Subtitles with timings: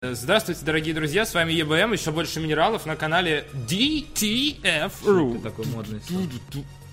[0.00, 5.32] Здравствуйте, дорогие друзья, с вами ЕБМ, еще больше минералов на канале DTF.ru.
[5.32, 6.00] Ты такой модный.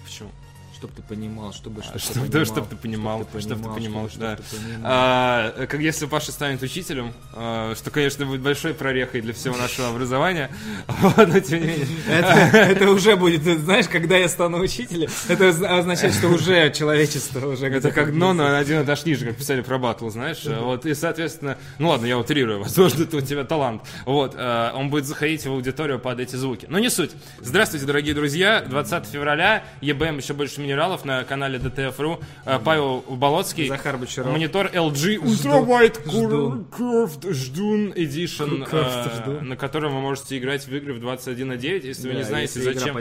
[0.03, 0.31] Почему?
[0.77, 4.35] Чтоб ты понимал, чтобы А, что Чтоб, да, чтоб ты понимал, чтоб ты понимал, да.
[4.35, 4.81] ты понимал.
[4.83, 9.89] А, как если Паша станет учителем, а, что, конечно, будет большой прорехой для всего нашего
[9.89, 10.51] образования,
[11.17, 11.87] но тем не менее.
[12.09, 17.47] Это, уже будет, ты знаешь, когда я стану учителем, это оз- означает, что уже человечество
[17.47, 20.43] уже Это как дно, но один этаж ниже, как писали про батл, знаешь.
[20.45, 23.81] Вот, и, соответственно, ну ладно, я утрирую, возможно, это у тебя талант.
[24.05, 26.65] Вот, э, он будет заходить в аудиторию под эти звуки.
[26.69, 27.11] Но не суть.
[27.39, 28.61] Здравствуйте, дорогие друзья.
[28.61, 32.23] 20 февраля, ЕБМ еще больше минералов на канале DTF.ru.
[32.45, 33.67] Э, Павел Болоцкий.
[33.67, 34.31] Захар Бочаров.
[34.31, 36.67] Монитор LG Ultra Wide Ждун.
[36.77, 41.83] Curved Ждун Edition, э, на котором вы можете играть в игры в 21 на 9,
[41.83, 42.97] если вы Да, не знаете, зачем.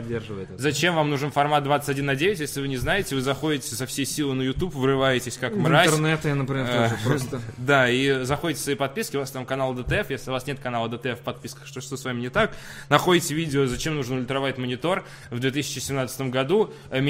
[0.58, 4.04] Зачем вам нужен формат 21 на 9, если вы не знаете, вы заходите со всей
[4.04, 5.88] силы на YouTube, врываетесь как В мразь.
[5.88, 7.40] интернет я, например, Э, тоже просто...
[7.58, 10.58] Да, и заходите в свои подписки, у вас там канал DTF, если у вас нет
[10.60, 12.52] канала DTF в подписках, что, что с вами не так,
[12.88, 17.00] находите видео, зачем нужен ультравайт монитор в 2017 году, э,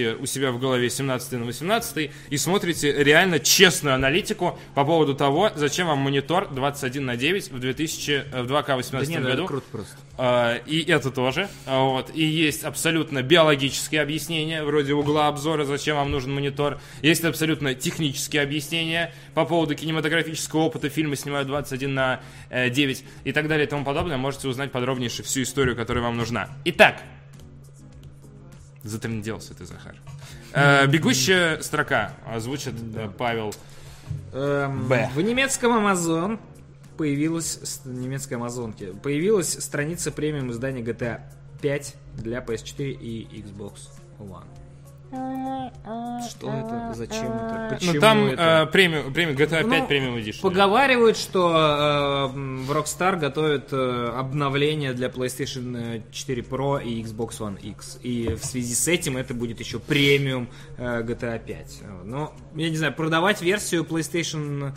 [0.00, 5.14] меняете у себя в голове 17 на 18 и смотрите реально честную аналитику по поводу
[5.14, 9.22] того, зачем вам монитор 21 на 9 в 2000, э, в 2К 18 Да нет,
[9.22, 9.42] году.
[9.42, 9.94] это круто просто.
[10.16, 11.48] А, И это тоже.
[11.66, 12.10] А, Вот.
[12.14, 16.80] И есть абсолютно биологические объяснения, вроде угла обзора, зачем вам нужен монитор.
[17.02, 20.88] Есть абсолютно технические объяснения по поводу кинематографического опыта.
[20.88, 24.16] Фильмы снимают 21 на э, 9 и так далее и тому подобное.
[24.16, 26.48] Можете узнать подробнейше всю историю, которая вам нужна.
[26.64, 27.02] Итак.
[28.82, 29.94] Затренделся ты, Захар.
[30.52, 33.54] Э, Бегущая строка озвучит э, Павел.
[34.32, 35.10] Эм, Б.
[35.14, 36.38] В немецком Amazon
[36.96, 41.20] появилась, немецкой Амазонке, появилась страница премиум издания GTA
[41.60, 44.44] 5 для PS4 и Xbox One.
[45.10, 46.92] Что это?
[46.94, 47.68] Зачем это?
[47.74, 48.66] Почему Ну там это?
[48.68, 50.40] э, премиум, премиум GTA 5 Ну, премиум Edition.
[50.42, 57.58] Поговаривают, что э, в Rockstar готовят э, обновление для PlayStation 4 Pro и Xbox One
[57.60, 57.98] X.
[58.02, 61.80] И в связи с этим это будет еще премиум э, GTA 5.
[62.04, 64.72] Но, я не знаю, продавать версию PlayStation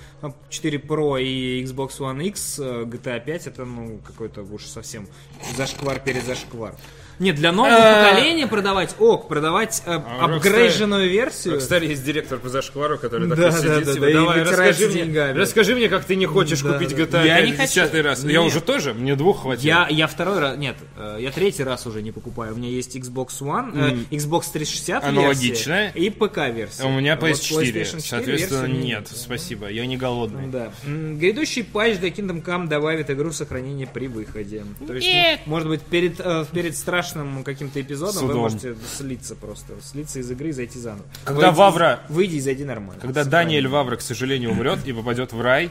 [0.49, 5.07] 4 Pro и Xbox One X э, GTA 5 это, ну, какой-то уж совсем
[5.55, 6.75] зашквар перед зашквар.
[7.19, 11.59] Нет, для нового Э, поколения продавать, ок, продавать э, апгрейженную версию.
[11.59, 15.37] Кстати, есть директор по зашквару, который да, сидит, да, типа, давай, расскажи мне, деньгами.
[15.37, 16.91] расскажи мне, как ты не хочешь купить.
[16.91, 18.03] GTA Я 5 не хочу.
[18.03, 18.23] раз.
[18.23, 19.67] Я уже тоже, мне двух хватило.
[19.67, 22.53] Я, я второй раз, нет, э, я третий раз уже не покупаю.
[22.53, 25.89] У меня есть Xbox One, э, Xbox 360 Аналогичная.
[25.91, 26.83] и ПК версия.
[26.83, 30.47] У меня Вот PS4, PlayStation 4 соответственно, нет, спасибо, я не голодный.
[30.47, 30.71] Да.
[30.85, 34.63] Грядущий патч для Kingdom Come добавит игру сохранения при выходе.
[34.85, 35.07] То есть,
[35.45, 37.02] может быть, перед, э, перед страшным
[37.45, 38.37] каким-то эпизодом вы Судом.
[38.41, 39.73] можете слиться просто.
[39.81, 41.05] Слиться из игры и зайти заново.
[41.25, 43.01] Когда Выйди- Вавра- Выйди и зайди нормально.
[43.01, 43.23] Когда.
[43.23, 45.69] Даниэль Вавра, к сожалению, умрет и попадет в рай,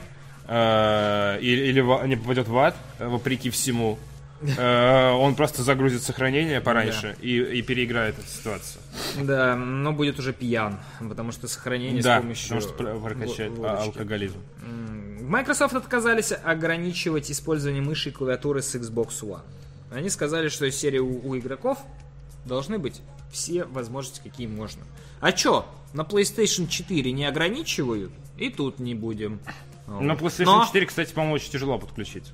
[0.49, 3.99] э, или, или в- не попадет в ад, э, вопреки всему,
[4.43, 8.81] э, он просто загрузит сохранение пораньше и, и переиграет эту ситуацию.
[9.23, 12.49] Да, но будет уже пьян, потому что сохранение да, с помощью...
[12.49, 13.87] потому что прокачает а- водочки.
[13.89, 14.39] алкоголизм.
[15.21, 19.41] В Microsoft отказались ограничивать использование мыши и клавиатуры с Xbox One.
[19.93, 21.79] Они сказали, что из серии у, у игроков
[22.45, 24.83] должны быть все возможности, какие можно.
[25.21, 25.67] А чё?
[25.93, 29.41] На PlayStation 4 не ограничивают, и тут не будем.
[29.87, 30.13] На.
[30.13, 32.33] PlayStation Но 4, кстати, по-моему, очень тяжело подключить.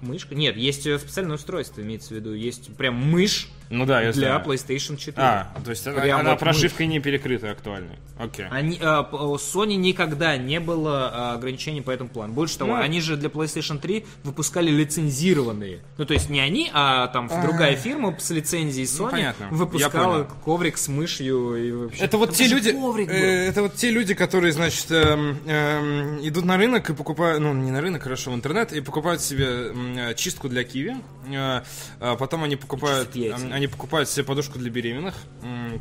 [0.00, 0.34] Мышка?
[0.34, 2.32] Нет, есть э, специальное устройство, имеется в виду.
[2.32, 4.44] Есть прям мышь Ну да, я для знаю.
[4.46, 5.14] PlayStation 4.
[5.16, 7.96] А, то есть она, Прям она вот прошивкой не перекрыта актуальной.
[8.18, 8.46] Окей.
[8.50, 12.32] Они, э, п- у Sony никогда не было э, ограничений по этому плану.
[12.32, 12.82] Больше того, Ну.
[12.82, 15.80] они же для PlayStation 3 выпускали лицензированные.
[15.98, 19.44] Ну, то есть не они, а там другая фирма с лицензией Sony Ну, понятно.
[19.44, 22.04] Я выпускала коврик с мышью и вообще.
[22.04, 22.70] Это вот те люди,
[23.08, 27.52] э, это вот те люди, которые, значит, эм, эм, идут на рынок и покупают, ну
[27.54, 30.96] не на рынок, хорошо, в интернет и покупают себе э, чистку для киви,
[31.30, 31.62] э,
[32.00, 33.10] а потом они покупают,
[33.58, 35.14] они покупают себе подушку для беременных,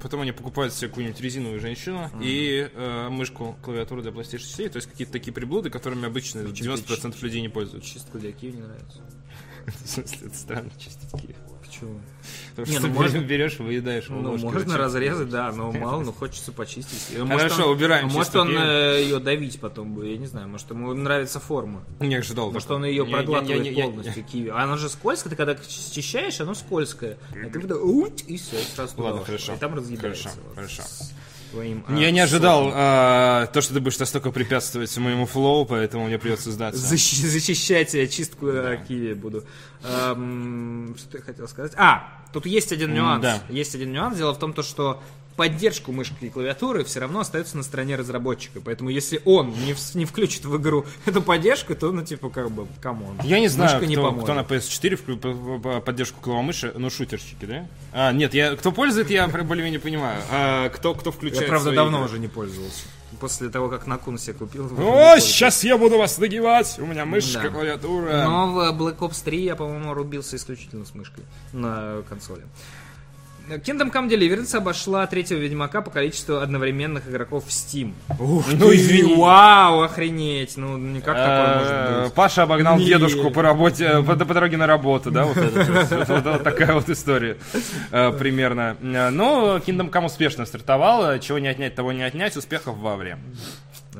[0.01, 4.77] потом они покупают себе какую-нибудь резиновую женщину и э, мышку, клавиатуру для PlayStation 4, то
[4.77, 7.93] есть какие-то такие приблуды, которыми обычно 90% людей не пользуются.
[7.93, 8.99] Чистку для Киви не нравится.
[9.83, 11.35] В смысле, это странно чистить киви.
[12.55, 16.51] Потому Не, что ну, можно- берешь, выедаешь Ну, можно разрезать, да, но мало, но хочется
[16.51, 17.17] почистить.
[17.27, 21.83] Хорошо, убираем Может, он ее давить потом будет, я не знаю, может, ему нравится форма.
[21.99, 22.51] Не ожидал.
[22.51, 24.49] Может, он ее проглатывает полностью, киви.
[24.49, 27.17] А она же скользкая, ты когда счищаешь, оно скользкое.
[27.31, 27.59] А ты
[28.27, 29.53] и все, сразу Ладно, хорошо.
[29.53, 30.29] И там разъедается.
[30.29, 30.83] Хорошо, хорошо.
[31.51, 36.07] Твоим, Я а, не ожидал а, то, что ты будешь настолько препятствовать моему флоу, поэтому
[36.07, 36.79] мне придется сдаться.
[36.81, 39.43] Защи- защищать э, чистку э, киви буду.
[39.83, 41.73] Эм, что я хотел сказать?
[41.77, 43.21] А, тут есть один нюанс.
[43.21, 43.41] да.
[43.49, 44.17] Есть один нюанс.
[44.17, 45.01] Дело в том, то, что
[45.37, 48.59] поддержку мышки и клавиатуры все равно остается на стороне разработчика.
[48.59, 52.51] Поэтому если он не, в- не включит в игру эту поддержку, то, ну, типа, как
[52.51, 53.17] бы, come on.
[53.23, 54.23] Я не знаю, Мышка не кто, поможет.
[54.25, 57.67] кто на PS4 вклю- по- по- поддержку клавомыши, ну, шутерщики, да?
[57.93, 60.21] А, нет, я, кто пользует, я более-менее понимаю.
[60.31, 62.09] А, кто, кто включает Я, правда, давно игры?
[62.09, 62.81] уже не пользовался.
[63.21, 64.65] После того, как Nacon себе купил.
[64.79, 66.75] О, сейчас я буду вас нагибать!
[66.77, 67.49] У меня мышка, Да.
[67.49, 68.23] клавиатура.
[68.25, 71.23] Но в Black Ops 3 я, по-моему, рубился исключительно с мышкой
[71.53, 72.43] на консоли.
[73.49, 77.93] Kingdom Come Deliverance обошла третьего Ведьмака по количеству одновременных игроков в Steam.
[78.19, 79.15] Ух Ну, извини.
[79.15, 80.57] Вау, охренеть!
[80.57, 82.13] Ну, никак такое может Э, быть.
[82.13, 87.37] Паша обогнал дедушку по работе, по, по дороге на работу, да, вот, такая вот история
[87.91, 88.75] э, примерно.
[88.81, 93.17] Э, Но Kingdom Come успешно стартовал, чего не отнять, того не отнять, успехов в Авре.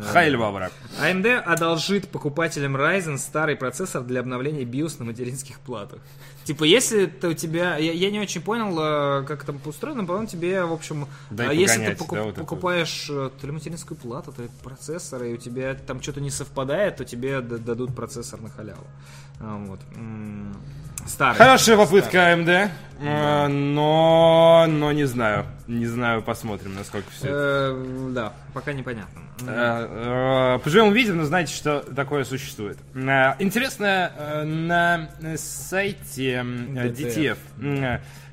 [0.04, 0.70] Хайль Авре.
[1.02, 6.00] AMD одолжит покупателям Ryzen старый процессор для обновления BIOS на материнских платах.
[6.44, 7.78] Типа, если ты у тебя...
[7.78, 11.08] Я, я не очень понял, э, как там устроено, по-моему, тебе, в общем...
[11.30, 14.44] Дай э, если ты покуп- да, вот это покупаешь э, то ли материнскую плату, то
[14.44, 18.88] ли процессор, и у тебя там что-то не совпадает, то тебе дадут процессор на халяву.
[19.40, 19.82] А, вот.
[21.06, 21.38] Старый.
[21.38, 25.46] Хорошая попытка AMD, э, но, но не знаю.
[25.68, 29.22] Не знаю, посмотрим, насколько все Э, Да, пока непонятно.
[29.48, 32.78] Э, э, Поживем увидим, но знаете, что такое существует.
[32.96, 37.38] Э, Интересно, э, на сайте DTF.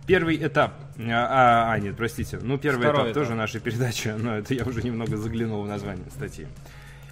[0.06, 3.14] Первый этап, а, а, нет, простите, ну первый Второй этап, этап.
[3.14, 6.46] тоже нашей передачи, но это я уже немного заглянул в название статьи.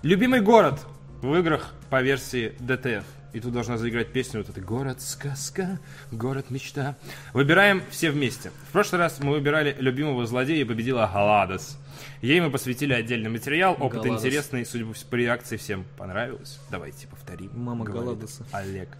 [0.02, 0.78] Любимый город
[1.22, 3.04] в играх по версии DTF.
[3.32, 5.79] И тут должна заиграть песню вот это «Город сказка,
[6.11, 6.96] город мечта».
[7.32, 8.50] Выбираем все вместе.
[8.69, 11.79] В прошлый раз мы выбирали любимого злодея и победила Галадос.
[12.20, 14.20] Ей мы посвятили отдельный материал, опыт Галадос.
[14.20, 16.61] интересный, судя по реакции всем понравилось.
[16.70, 17.50] Давайте повторим.
[17.55, 18.44] Мама Галадоса.
[18.52, 18.90] Олег.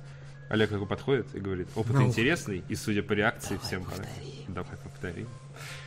[0.49, 2.03] Олег как подходит и говорит, опыт Ну.
[2.07, 4.45] интересный, и судя по реакции всем понравилось.
[4.49, 5.29] Давай повторим.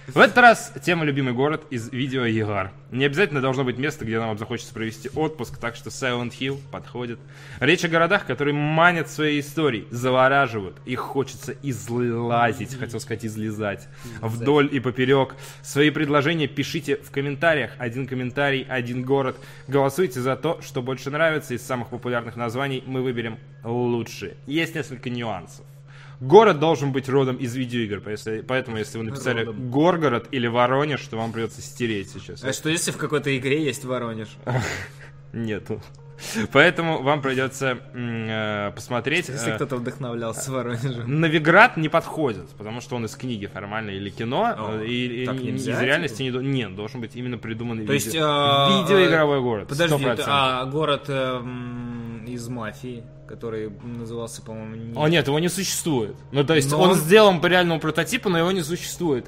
[0.08, 2.72] В этот раз тема «Любимый город» из видео Егар.
[2.92, 7.20] Не обязательно должно быть место, где нам захочется провести отпуск, так что Silent Hill подходит.
[7.60, 10.78] Речь о городах, которые манят своей историей, завораживают.
[10.86, 13.88] Их хочется излазить, хотел сказать излезать,
[14.22, 15.36] вдоль и поперек.
[15.64, 17.72] Свои предложения пишите в комментариях.
[17.80, 19.38] Один комментарий, один город.
[19.68, 21.56] Голосуйте за то, что больше нравится.
[21.56, 24.38] Из самых популярных названий мы выберем лучшие.
[24.46, 25.66] Есть несколько нюансов.
[26.20, 28.02] Город должен быть родом из видеоигр,
[28.48, 29.70] поэтому- если вы написали Родом.
[29.70, 32.44] Горгород или Воронеж, то вам придется стереть сейчас.
[32.44, 34.30] А что если в какой-то игре есть Воронеж?
[35.34, 35.82] Нету.
[36.54, 39.28] Поэтому вам придется э, посмотреть.
[39.28, 41.20] Если э, кто-то вдохновлялся Воронежем.
[41.20, 45.26] Новиград не подходит, потому что он из книги формально или кино, О, э, и, и
[45.26, 46.38] так нельзя, из реальности типа?
[46.38, 46.48] не...
[46.48, 48.24] Нет, должен быть именно придуманный То есть, видео.
[48.26, 49.68] а, Видеоигровой город.
[49.68, 50.14] Подожди, 100%.
[50.14, 56.16] это- а город эм, из мафии, который назывался, по-моему, не- О, нет, его не существует.
[56.32, 59.26] Ну, то есть, Но он сделан по реальному прототипу, но его не существует.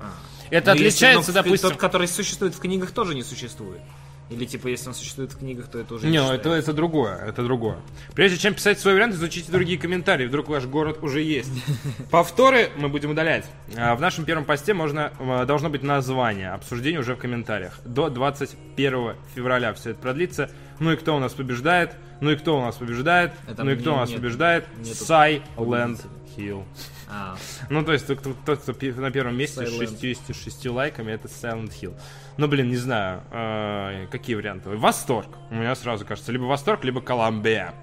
[0.49, 1.69] Это Ну, если- отличается, но в- допустим...
[1.69, 3.81] Тот, который существует в книгах, тоже не существует.
[4.29, 6.35] Или, типа, если он существует в книгах, то это уже Не, считается.
[6.35, 7.77] это, это другое, это другое.
[8.13, 10.25] Прежде чем писать свой вариант, изучите другие комментарии.
[10.27, 11.49] Вдруг ваш город уже есть.
[12.11, 13.45] Повторы мы будем удалять.
[13.77, 16.49] А, В нашем первом посте можно, э, должно быть название.
[16.51, 17.79] Обсуждение уже в комментариях.
[17.85, 20.49] До 21 февраля все это продлится.
[20.79, 21.93] Ну и кто у нас побеждает?
[22.19, 23.31] Ну и кто у нас побеждает?
[23.47, 24.65] Это ну и кто не- у нас нет, побеждает?
[24.81, 26.01] Silent.
[26.35, 26.63] Hill.
[27.09, 27.37] А,
[27.69, 29.99] Ну, то есть, тот, кто, на первом месте с Silent.
[29.99, 31.97] 66 лайками, это Silent Hill.
[32.37, 34.69] Ну, блин, не знаю, э, какие варианты.
[34.71, 35.29] Восторг.
[35.49, 37.73] У меня сразу кажется, либо Восторг, либо Колумбия.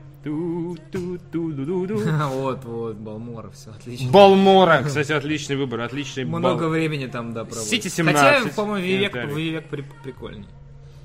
[2.35, 4.10] Вот, вот, Балмора, все отлично.
[4.10, 7.69] Балмора, кстати, отличный выбор, отличный Много времени там, да, проводит.
[7.69, 9.34] Сити 17, Хотя, по-моему, Вивек, комментарий.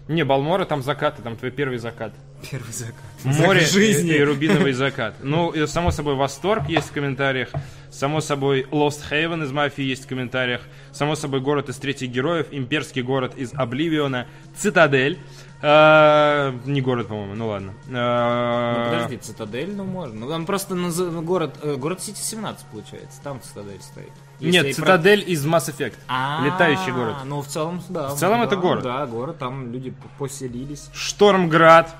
[0.10, 2.12] Не, Балмора там закаты, там твой первый закат.
[2.50, 2.96] Первый закат.
[3.24, 4.10] Море жизни.
[4.10, 5.13] и, и рубиновый закат.
[5.22, 7.50] Ну, и, само собой, Восторг есть в комментариях.
[7.92, 10.62] Само собой, Lost Haven из Мафии есть в комментариях.
[10.92, 12.48] Само собой, город из третьих героев.
[12.50, 14.25] Имперский город из Обливиона.
[14.58, 15.20] Цитадель.
[15.62, 17.74] Э, не город, по-моему, ну ладно.
[17.88, 20.22] Ну, Э, подожди, Цитадель, ну можно.
[20.22, 23.20] Ну, там просто наз- город, э, город Сити 17, получается.
[23.24, 24.12] Там Цитадель стоит.
[24.39, 25.96] Если Нет, про- Цитадель из Mass Effect.
[26.08, 27.16] А, Летающий город.
[27.25, 28.08] Ну, в целом, да.
[28.10, 28.84] В целом да, это город.
[28.84, 30.89] Да, город, там люди поселились.
[30.94, 31.94] Штормград,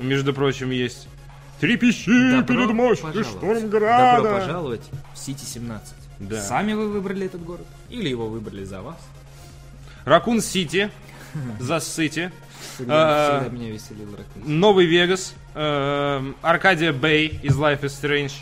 [0.00, 1.06] между прочим, есть.
[1.60, 3.24] Трепещи Добро перед мощью.
[3.24, 4.22] Штормграда.
[4.22, 4.82] Добро пожаловать
[5.14, 5.94] в Сити 17.
[6.18, 6.40] Да.
[6.40, 7.66] Сами вы выбрали этот город?
[7.90, 8.96] Или его выбрали за вас?
[10.06, 10.90] Ракун Сити.
[11.60, 12.32] Зассыти.
[12.74, 14.08] Всегда, всегда меня веселил.
[14.36, 18.32] Новый Вегас, эм, Аркадия Бэй из Life is Strange,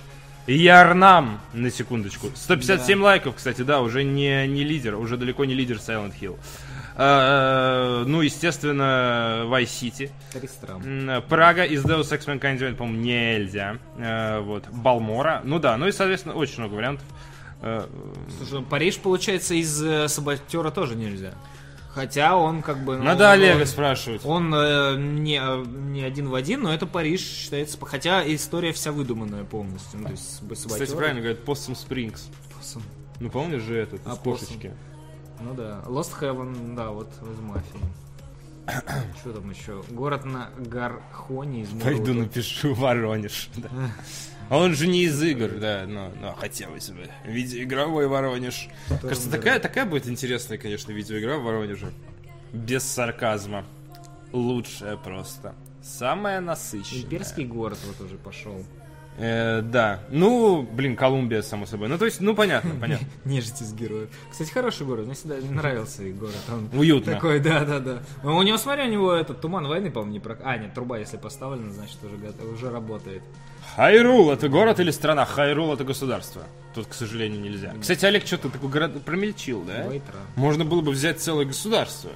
[0.47, 2.29] Ярнам, на секундочку.
[2.35, 6.39] 157 лайков, кстати, да, уже не, не лидер, уже далеко не лидер Silent Hill.
[6.97, 10.11] Э, ну, естественно, Vice City.
[11.29, 13.79] Прага из Deus Ex Mankind по-моему, нельзя.
[13.97, 14.69] Э, вот.
[14.69, 15.41] Балмора.
[15.45, 17.07] Ну да, ну и, соответственно, очень много вариантов.
[17.63, 17.87] Э,
[18.39, 21.35] Слушай, Париж, получается, из э, Саботера тоже нельзя.
[21.95, 22.97] Хотя он как бы...
[22.99, 24.25] ну, Надо он- Олега спрашивать.
[24.25, 27.77] Он э, не, э, не один в один, но это Париж считается...
[27.85, 29.99] Хотя история вся выдуманная полностью.
[30.01, 32.21] Ну, то есть Кстати, правильно говорят, Possum Springs.
[32.57, 32.83] Посом.
[33.19, 34.73] Ну, помнишь же этот, А, из кошечки?
[35.41, 35.83] Ну да.
[35.87, 37.81] Lost Heaven, да, вот из мафии.
[39.21, 39.83] Что там еще?
[39.91, 43.51] Город на Гархоне из Пойду напишу Воронеж.
[43.57, 43.69] да.
[44.51, 47.09] А он же не из игр, да, но, но хотелось бы.
[47.25, 48.69] Видеоигровой Воронеж.
[49.01, 49.37] Кажется, да.
[49.37, 51.93] такая, такая будет интересная, конечно, видеоигра в Воронеже.
[52.53, 53.65] Без сарказма.
[54.33, 55.55] Лучшая просто.
[55.83, 57.05] Самая насыщенная.
[57.05, 58.65] Имперский город вот уже пошел.
[59.19, 60.01] Э, да.
[60.11, 61.89] Ну, блин, Колумбия, само собой.
[61.89, 63.07] Ну, то есть, ну, понятно, понятно.
[63.25, 64.09] Нежить из героев.
[64.33, 65.07] Кстати, хороший город.
[65.07, 66.35] Мне всегда нравился и город.
[66.51, 67.13] Он Уютно.
[67.15, 68.03] такой, да, да, да.
[68.25, 70.37] Но у него, смотри, у него этот туман войны, по-моему, не про...
[70.43, 73.23] А, нет, труба, если поставлена, значит, уже, уже работает.
[73.77, 75.25] Хайрул это город или страна?
[75.25, 76.43] Хайрул это государство.
[76.75, 77.73] Тут, к сожалению, нельзя.
[77.81, 79.87] Кстати, Олег, что ты такой город промельчил, да?
[80.37, 82.11] Можно было бы взять целое государство.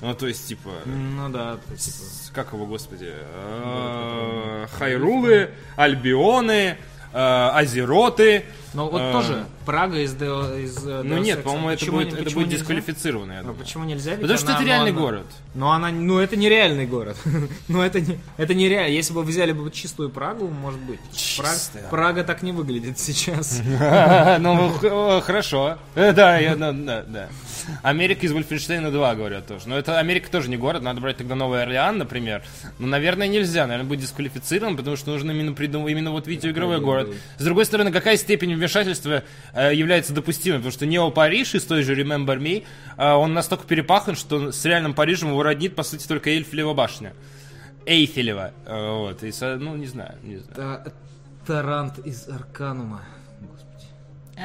[0.00, 1.96] Ну, то есть, типа, Ну да, типа...
[2.32, 6.76] как его, господи, э, Хайрулы, Альбионы,
[7.18, 8.44] Азероты.
[8.74, 10.14] Но вот э, тоже Прага из...
[10.14, 13.58] Из э, Ну нет, по-моему, это будет, это будет дисквалифицировано, я А думаю.
[13.58, 14.12] почему нельзя?
[14.12, 15.26] Потому что это ну, реальный она- город.
[15.54, 17.16] Но она, ну это нереальный город.
[17.68, 18.92] ну это не, это нереально.
[18.92, 21.00] Если бы взяли бы чистую Прагу, может быть.
[21.38, 21.88] Праг-.
[21.90, 23.60] Прага так не выглядит сейчас.
[24.40, 25.78] Ну, э, хорошо.
[25.94, 27.28] Э, Да, я, ну, да, да.
[27.82, 29.68] Америка из Вольфенштейна 2, говорят тоже.
[29.68, 32.42] Но это Америка тоже не город, надо брать тогда Новый Орлеан, например.
[32.78, 37.14] Ну, наверное, нельзя, наверное, будет дисквалифицирован, потому что нужно именно придумать именно вот видеоигровой город.
[37.38, 39.22] С другой стороны, какая степень вмешательства
[39.54, 40.58] э, является допустимой?
[40.58, 42.64] Потому что Нео Париж из той же Remember Me,
[42.96, 47.12] э, он настолько перепахан, что с реальным Парижем его роднит, по сути, только Эйфелева башня.
[47.86, 48.52] Эйфелева.
[48.66, 50.54] Э, Вот, и, ну, не знаю, не знаю.
[50.54, 50.84] Та-
[51.46, 53.02] Тарант из Арканума.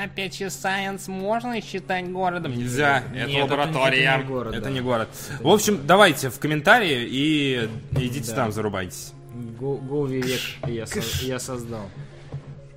[0.02, 2.54] Опять же, Science можно считать городом?
[2.56, 3.98] Нельзя, Нет, это это лаборатория.
[4.00, 4.70] не- это не город, Это да.
[4.72, 5.10] не город.
[5.42, 8.36] В общем, давайте в комментарии и идите Да.
[8.38, 9.14] там, зарубайтесь.
[9.60, 11.90] Го- Гови век я, со- я создал.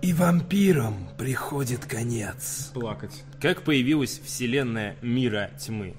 [0.03, 2.71] И вампирам приходит конец.
[2.75, 3.23] Плакать.
[3.41, 5.95] Как появилась вселенная мира тьмы?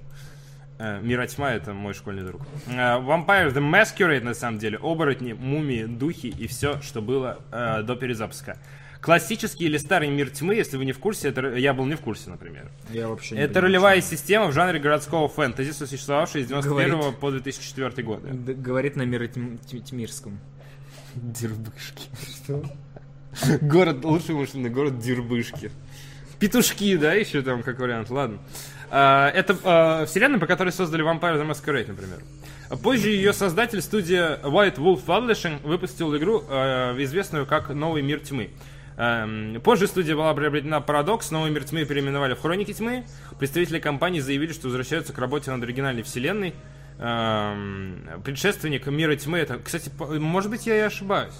[0.79, 2.41] Э, Мира тьма это мой школьный друг.
[2.67, 7.81] Э, Vampire the Masquerade, на самом деле, оборотни, мумии, духи и все, что было э,
[7.81, 8.57] до перезапуска.
[9.01, 12.01] Классический или старый мир тьмы, если вы не в курсе, это я был не в
[12.01, 12.69] курсе, например.
[12.89, 16.89] Я вообще не Это понимаю, ролевая что система в жанре городского фэнтези, существовавшая с 91
[16.91, 17.17] Говорит.
[17.19, 18.29] по 2004 годы.
[18.29, 20.39] Д- Говорит на миротьмирском.
[21.15, 22.09] Дербышки.
[22.35, 22.63] Что?
[23.61, 25.71] Город, лучший вымышленный город Дербышки.
[26.39, 28.39] Петушки, да, еще там как вариант, ладно.
[28.89, 32.19] А, это а, вселенная, по которой создали Vampire the Masquerade, например.
[32.83, 38.49] Позже ее создатель, студия White Wolf Publishing, выпустил игру, а, известную как Новый мир тьмы.
[38.97, 40.83] Эм, Позже студия была приобретена
[41.31, 43.05] Новый мир тьмы переименовали в Хроники тьмы.
[43.39, 46.55] Представители компании заявили, что возвращаются к работе над оригинальной вселенной.
[46.99, 51.35] Эм, Предшественник мира тьмы это, кстати, может быть, я и ошибаюсь.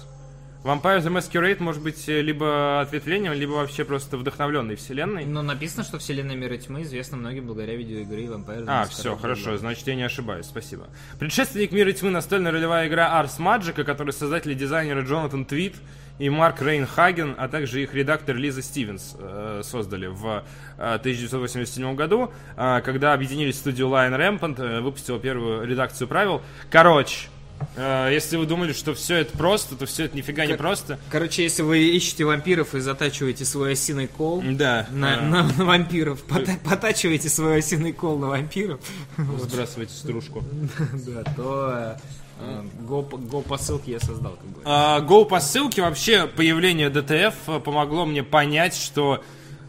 [0.64, 5.24] Vampire the Masquerade может быть э, либо ответвлением, либо вообще просто вдохновленной вселенной.
[5.24, 8.88] Но написано, что вселенная мира тьмы известна многим благодаря видеоигре Vampire the А, Masquerade.
[8.90, 10.88] все, хорошо, значит я не ошибаюсь, спасибо.
[11.20, 15.76] Предшественник мира тьмы настольная ролевая игра Ars Magica, которую создатели дизайнеры Джонатан Твит
[16.18, 20.44] и Марк Рейнхаген, а также их редактор Лиза Стивенс э, создали в
[20.76, 26.42] э, 1987 году, э, когда объединились студию Lion Rampant, э, выпустила первую редакцию правил.
[26.70, 27.37] Короче, э,
[27.76, 30.98] если вы думали, что все это просто, то все это нифига не просто.
[31.10, 34.86] Короче, если вы ищете вампиров и затачиваете свой осиный кол Да.
[34.90, 38.80] на, э, на- на вампиров, пота- потачиваете свой осиный кол на вампиров,
[39.38, 40.42] Сбрасывайте стружку.
[41.06, 41.96] да, то
[42.40, 44.60] э, го, по- ссылке я создал, как бы.
[44.64, 49.22] А, Go по ссылке вообще появление DTF э, помогло мне понять, что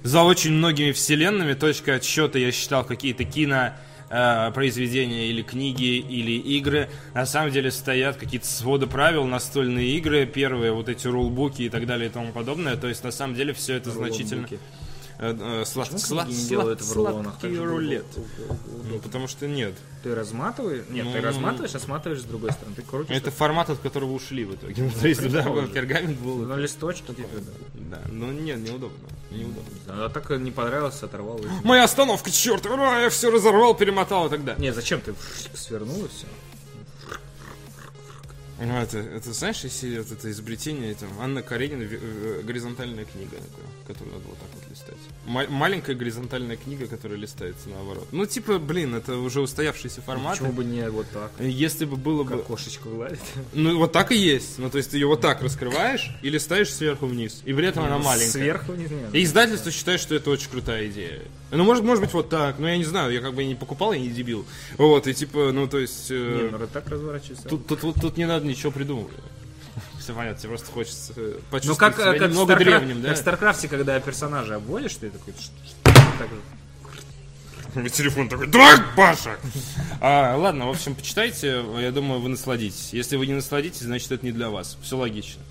[0.03, 3.74] за очень многими вселенными точка отсчета я считал какие-то кино
[4.10, 6.89] э, произведения или книги или игры.
[7.13, 11.86] На самом деле стоят какие-то своды правил, настольные игры, первые вот эти рулбуки и так
[11.86, 12.75] далее и тому подобное.
[12.75, 14.42] То есть на самом деле все это значительно...
[14.42, 14.60] Рулбуки.
[15.20, 17.36] Э, сла- Почему сла- книги не сла- делают в рулонах?
[17.40, 18.06] сладкий рулет.
[18.90, 19.74] Ну, потому что нет.
[20.04, 20.86] Ты разматываешь?
[20.90, 22.76] Нет, ты Ну, разматываешь, а сматываешь с другой стороны.
[22.76, 23.16] Ты крутишь.
[23.16, 24.76] Это формат, от которого ушли в итоге.
[24.84, 26.38] Ну, То есть, да, пергамент был.
[26.38, 27.14] на листочке.
[27.14, 27.28] типа,
[27.76, 28.00] да.
[28.10, 28.98] Ну нет, неудобно.
[29.32, 29.64] Неудобно.
[29.88, 31.40] А так не понравилось, оторвал.
[31.64, 34.62] Моя остановка, черт, ура, я все разорвал, перемотал и так далее.
[34.62, 35.14] Не, зачем ты
[35.54, 36.26] свернул и все?
[38.60, 43.38] Ну, это, это знаешь, если вот это изобретение, это Анна Каренина, э, горизонтальная книга
[43.89, 44.98] которую надо вот так вот листать.
[45.25, 48.08] Ма- маленькая горизонтальная книга, которая листается наоборот.
[48.12, 50.38] Ну, типа, блин, это уже устоявшийся формат.
[50.38, 51.32] Почему бы не вот так?
[51.39, 52.38] Если бы было бы...
[52.38, 53.20] Как кошечку гладит.
[53.54, 54.60] Ну, вот так и есть.
[54.60, 57.42] Ну, то есть ты ее вот так раскрываешь и листаешь сверху вниз.
[57.46, 58.30] И при этом она маленькая.
[58.30, 58.92] Сверху вниз.
[59.12, 61.22] И издательство считает, что это очень крутая идея.
[61.50, 62.60] Ну, может, может быть, вот так.
[62.60, 64.46] Но я не знаю, я как бы не покупал, я не дебил.
[64.78, 66.12] Вот, и типа, ну, то есть...
[66.12, 67.50] э, Не, ну так разворачивается.
[67.50, 69.13] Тут, тут, тут, тут не надо ничего придумывать.
[70.00, 72.63] Все понятно, тебе просто хочется э, Ну почувствовать как, э, себя как, в немного StarCraf-
[72.65, 73.08] древним, да?
[73.10, 75.34] как в StarCraft е, когда персонажа обводишь, ты такой...
[75.34, 76.41] «Ш- ш- так же.
[77.86, 79.38] И телефон такой, дурак, Паша!
[80.01, 82.89] А, ладно, в общем, почитайте, я думаю, вы насладитесь.
[82.94, 84.77] Если вы не насладитесь, значит, это не для вас.
[84.82, 85.41] Все логично.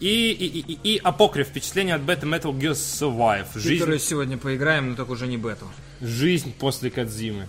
[0.00, 3.46] И, и, и, и, и апокриф, впечатление от бета Metal Gear Survive.
[3.54, 5.68] Жизнь, Которую сегодня поиграем, но только уже не бету.
[6.00, 7.48] жизнь после Кадзимы.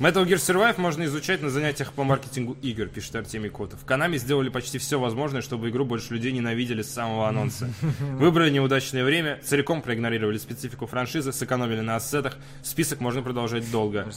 [0.00, 3.84] Metal Gear Survive можно изучать на занятиях по маркетингу игр, пишет Артемий Котов.
[3.84, 7.68] Канами сделали почти все возможное, чтобы игру больше людей ненавидели с самого анонса.
[8.00, 12.38] Выбрали неудачное время, целиком проигнорировали специфику франшизы, сэкономили на ассетах.
[12.62, 14.08] Список можно продолжать долго.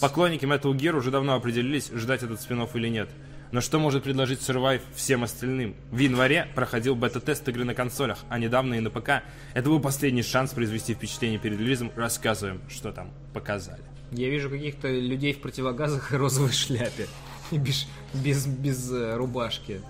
[0.00, 3.08] Поклонники Metal Gear уже давно определились, ждать этот спин или нет.
[3.50, 5.74] Но что может предложить Survive всем остальным?
[5.90, 9.24] В январе проходил бета-тест игры на консолях, а недавно и на ПК.
[9.54, 11.90] Это был последний шанс произвести впечатление перед релизом.
[11.96, 13.95] Рассказываем, что там показали.
[14.12, 17.06] Я вижу каких-то людей в противогазах и розовой шляпе.
[17.50, 19.80] И без, без, без э, рубашки.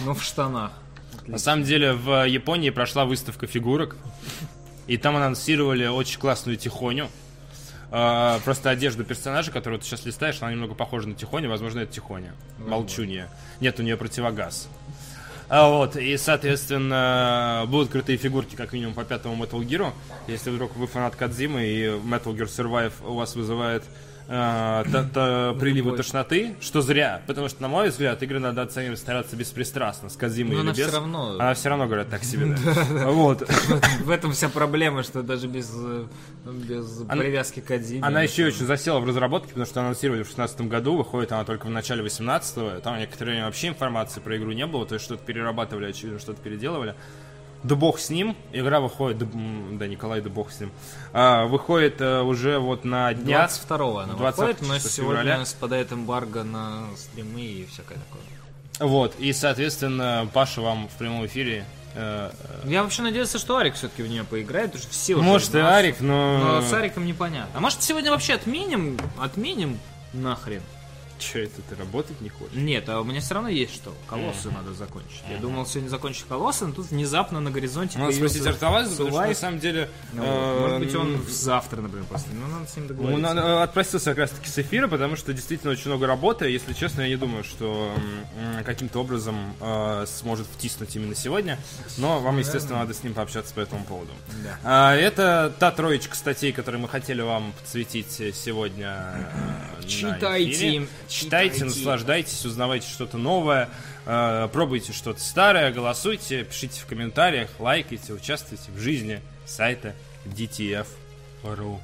[0.00, 0.72] Но в штанах.
[1.26, 3.96] На самом деле в Японии прошла выставка фигурок,
[4.86, 7.08] и там анонсировали очень классную Тихоню.
[7.90, 11.92] А, просто одежду персонажа, которую ты сейчас листаешь, она немного похожа на Тихоню, возможно, это
[11.92, 12.34] Тихоня.
[12.58, 13.28] Молчунья.
[13.60, 14.68] Нет, у нее противогаз.
[15.50, 19.92] А вот, и, соответственно, будут крутые фигурки, как минимум, по пятому Metal Gear.
[20.26, 23.82] Если вдруг вы фанат Кадзимы и Metal Gear Survive у вас вызывает
[24.28, 27.22] э, та- приливы тошноты, что зря.
[27.26, 30.72] Потому что, на мой взгляд, игры надо оценивать, стараться беспристрастно, с Кадзимой Но или она
[30.72, 30.86] без.
[30.86, 33.06] всё равно- Она все равно, говорят, так себе, да.
[33.10, 33.48] Вот.
[34.04, 36.04] В этом вся проблема, что даже без, э,
[36.44, 38.04] без Она- привязки к Адзиме.
[38.04, 41.66] Она еще очень засела в разработке, потому что анонсировали в 2016 году, выходит она только
[41.66, 45.24] в начале 18 Там некоторое время вообще информации про игру не было, то есть что-то
[45.24, 46.94] перерабатывали, очевидно, что-то переделывали.
[47.64, 49.18] Да бог с ним, игра выходит,
[49.78, 50.70] да, Николай, да бог с ним,
[51.12, 53.48] А, выходит э, уже вот на днях.
[53.50, 55.44] 22 она 20 выходит, но сегодня февраля.
[55.44, 58.22] спадает эмбарго на стримы и всякое такое.
[58.88, 61.64] Вот, и, соответственно, Паша вам в прямом эфире...
[61.96, 62.30] э,
[62.64, 65.58] Я вообще надеялся, что Арик все-таки в нее поиграет, потому что все уже может, и.
[65.58, 66.38] Арик, но...
[66.38, 67.50] Но с Ариком непонятно.
[67.54, 68.96] А может сегодня вообще отменим?
[69.20, 69.80] Отменим
[70.12, 70.62] нахрен?
[71.18, 72.54] Че это, ты работать не хочешь?
[72.54, 73.94] Нет, а у меня все равно есть что.
[74.06, 75.22] Колоссы надо закончить.
[75.30, 79.26] Я думал сегодня закончить колоссы, но тут внезапно на горизонте Надо спросить Артаваза, потому что
[79.26, 79.90] на самом деле...
[80.12, 82.28] Ну вот, э, Может быть, он завтра, например, просто.
[82.32, 83.34] Ну, надо с ним договориться.
[83.34, 86.48] э, отпросился как раз таки с эфира, потому что действительно очень много работы.
[86.48, 87.92] Если честно, я не думаю, что
[88.64, 91.58] каким-то образом э, сможет втиснуть именно сегодня.
[91.96, 94.12] Но вам, естественно, надо с ним пообщаться по этому поводу.
[94.44, 94.58] Да.
[94.64, 99.28] А, это та троечка статей, которые мы хотели вам подсветить сегодня.
[99.82, 100.86] э, Читайте.
[101.08, 103.68] Читайте, наслаждайтесь, узнавайте что-то новое,
[104.06, 109.94] э, пробуйте что-то старое, голосуйте, пишите в комментариях, лайкайте, участвуйте в жизни сайта
[110.26, 111.78] DTF.ru.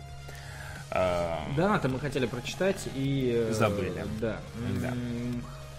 [0.90, 3.32] Э, Донаты мы хотели прочитать и...
[3.48, 4.04] э, Забыли.
[4.20, 4.38] Да.
[4.80, 4.92] Да.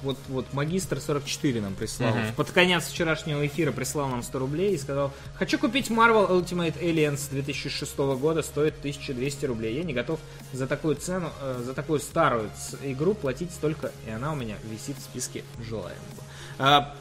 [0.06, 2.14] Вот, вот, магистр 44 нам прислал.
[2.14, 2.34] Мгм.
[2.36, 7.28] Под конец вчерашнего эфира прислал нам 100 рублей и сказал, хочу купить Marvel Ultimate Aliens
[7.32, 9.76] 2006 года, стоит 1200 рублей.
[9.76, 10.20] Я не готов
[10.54, 12.52] за такую цену, э, за такую старую
[12.84, 16.96] игру платить столько, и она у меня висит в списке желаемого.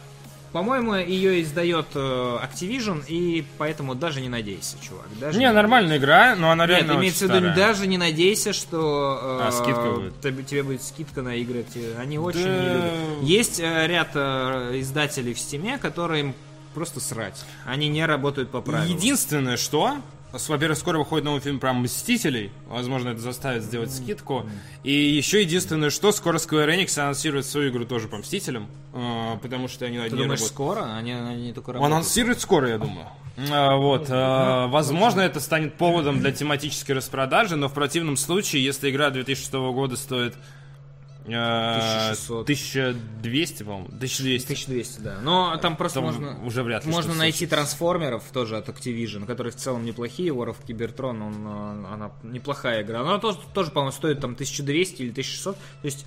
[0.55, 5.07] По-моему, ее издает э, Activision, и поэтому даже не надейся, чувак.
[5.19, 7.57] Даже Не, нормальная игра, но она нет, реально имеется в виду, старая.
[7.57, 10.21] даже не надейся, что э, А, скидка будет?
[10.21, 11.67] тебе, тебе будет скидка на игры.
[11.99, 12.51] Они очень Да.
[12.51, 13.23] не любят.
[13.23, 16.35] Есть э, ряд э, издателей в стиме, которые им
[16.73, 17.45] просто срать.
[17.67, 18.89] Они не работают по правилам.
[18.97, 19.97] Единственное, что...
[20.49, 22.51] Во-первых, скоро выходит новый фильм про Мстителей.
[22.69, 24.45] Возможно, это заставит сделать скидку.
[24.83, 28.67] И еще единственное, что скоро Square Enix анонсирует свою игру тоже по Мстителям.
[28.93, 30.49] э, Потому что они над Ты думаешь, работают.
[30.53, 30.97] скоро?
[30.97, 31.93] Они, они только работают.
[31.95, 33.07] анонсирует скоро, я думаю.
[33.51, 38.91] А, Вот, а, возможно, это станет поводом для тематической распродажи, но в противном случае, если
[38.91, 40.39] игра 2006 года стоит э,
[41.25, 42.43] 1600.
[42.43, 45.19] 1200, по-моему, 1200, 1200, да.
[45.23, 46.45] Но там просто то можно...
[46.45, 46.93] уже вряд ли.
[46.93, 50.31] Можно найти трансформеров тоже от Activision, которые в целом неплохие.
[50.31, 53.01] War of Cybertron, он, э, она неплохая игра.
[53.01, 55.57] Она тоже, тоже по-моему, стоит там 1200 или 1600.
[55.57, 56.07] То есть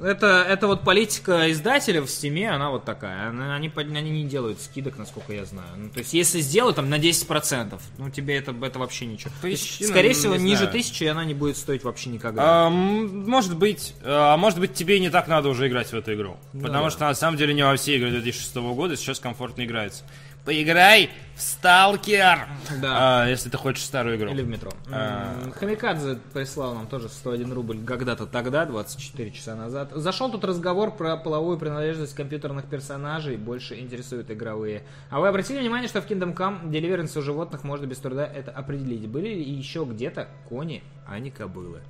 [0.00, 3.28] Это, это вот политика издателя в стиме, она вот такая.
[3.28, 5.68] Они, они не делают скидок, насколько я знаю.
[5.76, 9.30] Ну, то есть, если сделают там на 10%, ну тебе это, это вообще ничего.
[9.40, 10.72] То есть, Тысячи, ну, скорее всего, ниже знаю.
[10.72, 12.66] тысячи она не будет стоить вообще никогда.
[12.66, 16.36] А, может быть, а может быть тебе не так надо уже играть в эту игру.
[16.52, 16.90] Потому да.
[16.90, 20.02] что на самом деле не во все игры 2006 года сейчас комфортно играется.
[20.44, 22.46] Поиграй в Сталкер!
[22.82, 23.22] Да.
[23.22, 24.30] А, если ты хочешь старую игру.
[24.30, 24.70] Или в метро.
[24.92, 25.50] А.
[25.58, 29.90] Хамикадзе прислал нам тоже 101 рубль когда-то тогда, 24 часа назад.
[29.94, 34.82] Зашел тут разговор про половую принадлежность компьютерных персонажей, больше интересуют игровые.
[35.08, 38.50] А вы обратили внимание, что в Kingdom Come Deliverance у животных можно без труда это
[38.50, 39.08] определить?
[39.08, 41.80] Были ли еще где-то кони, а не кобылы?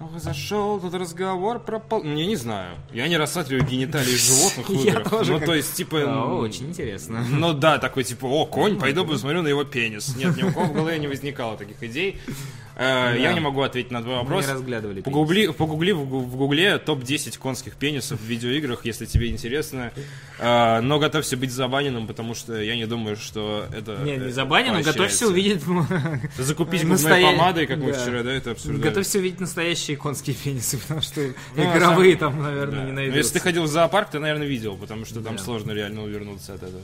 [0.00, 2.04] Ох, Зашел тут разговор про пол...
[2.04, 2.76] Я не знаю.
[2.92, 5.26] Я не рассматриваю гениталии животных в играх.
[5.26, 5.96] Ну, то есть, типа...
[5.96, 7.24] Очень интересно.
[7.28, 10.14] Ну да, такой типа, о, конь, пойду посмотрю на его пенис.
[10.16, 12.20] Нет, ни у кого в голове не возникало таких идей.
[12.78, 14.46] Э, Я не могу ответить на твой Мы вопрос.
[14.46, 15.00] не разглядывали.
[15.00, 19.92] Погугли, погугли в, в гугле топ-10 конских пенисов в видеоиграх, если тебе интересно.
[20.40, 24.30] Э, но готовься быть забаненным, потому что я не думаю, что это Не, не э,
[24.30, 25.62] забанен, но готовься увидеть...
[26.38, 28.78] Закупить губной помадой, как мы вчера, да, это абсурдно.
[28.78, 31.20] Готовься увидеть настоящие конские пенисы, потому что
[31.56, 33.18] Ну, на игровые там, наверное, не Ну, найдутся.
[33.18, 36.62] если ты ходил в зоопарк, ты, наверное, видел, потому что там сложно реально увернуться от
[36.62, 36.82] этого.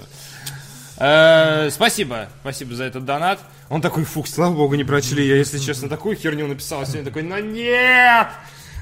[0.96, 3.40] Э, Спасибо, спасибо за этот донат.
[3.68, 5.26] Он такой, фух, слава богу, не прочли.
[5.26, 8.28] Я, если честно, такую херню написал, а сегодня такой, ну нет!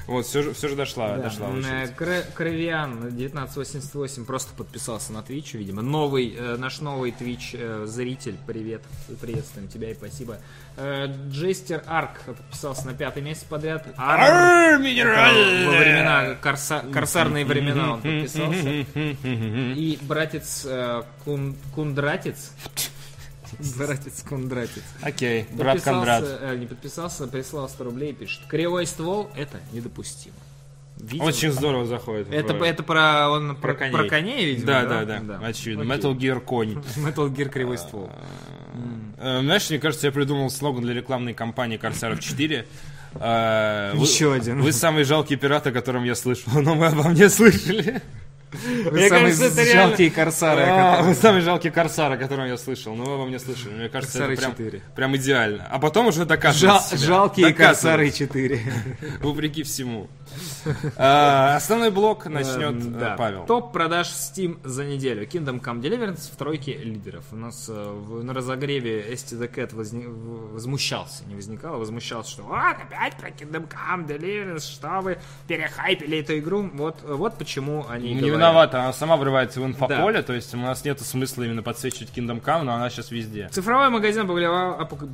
[0.07, 1.87] Вот, все же, все же дошла, Да, дошла э,
[2.35, 5.81] Кровиан 1988 просто подписался на Твич, видимо.
[5.81, 8.37] Новый, э, наш новый Твич э, зритель.
[8.45, 8.81] Привет.
[9.21, 10.39] Приветствуем тебя и спасибо.
[10.75, 13.87] Э, Джестер Арк подписался на пятый месяц подряд.
[13.87, 15.67] Это минеральная!
[15.67, 18.69] во времена, корса- корсарные времена он подписался.
[19.79, 22.51] И братец э, Кун- Кундратец.
[23.77, 24.83] Братец Кундратец.
[25.01, 26.23] Окей, брат Кондрат.
[26.25, 28.41] э, не подписался, прислал 100 рублей и пишет.
[28.49, 30.35] Кривой ствол– это недопустимо.
[30.97, 32.27] Видимо, Очень здорово заходит.
[32.31, 33.91] это, это про, он, про, коней.
[33.93, 35.05] про коней, видимо, Да, да?
[35.05, 35.83] да, да, очевидно.
[35.91, 35.97] Окей.
[36.11, 36.71] Metal Gear конь.
[36.97, 38.09] Metal Gear кривой ствол.
[39.17, 42.65] Э, Знаешь, мне кажется, я придумал слоган для рекламной кампании Корсаров 4.
[43.15, 44.61] Э, вы- Еще один.
[44.61, 48.01] Вы самый жалкий пират, о котором я слышал, но мы обо мне слышали.
[48.53, 50.61] Вы Мне самые кажется, это реально- жалкие корсары.
[50.61, 53.39] о А, которых- Вы самый жалкий корсар, о котором я слышал, но вы обо мне
[53.39, 53.73] слышали.
[53.73, 54.81] Мне кажется, Корсары это прям, 4.
[54.95, 55.67] прям идеально.
[55.69, 56.97] А потом уже Жал- доказывать себя.
[56.99, 57.75] жалкие Доказывать.
[57.81, 58.61] корсары 4.
[59.21, 60.07] Вопреки всему.
[60.97, 63.15] А, Основной блок начнет Эм, э.
[63.17, 63.45] Павел.
[63.45, 65.25] Топ продаж Steam за неделю.
[65.27, 67.25] Kingdom Come Deliverance в тройке лидеров.
[67.31, 69.73] У нас э, на разогреве Esty the Cat
[70.53, 75.17] возмущался, не возникал, а возмущался, что вот опять про Kingdom Come Deliverance, что вы
[75.47, 76.69] перехайпили эту игру.
[76.73, 80.83] Вот, вот почему они Не виновата, она сама врывается в инфополе, то есть у нас
[80.85, 83.49] нет смысла именно подсвечивать Kingdom Come, но она сейчас везде.
[83.51, 85.05] Цифровой магазин опубликовал, опу-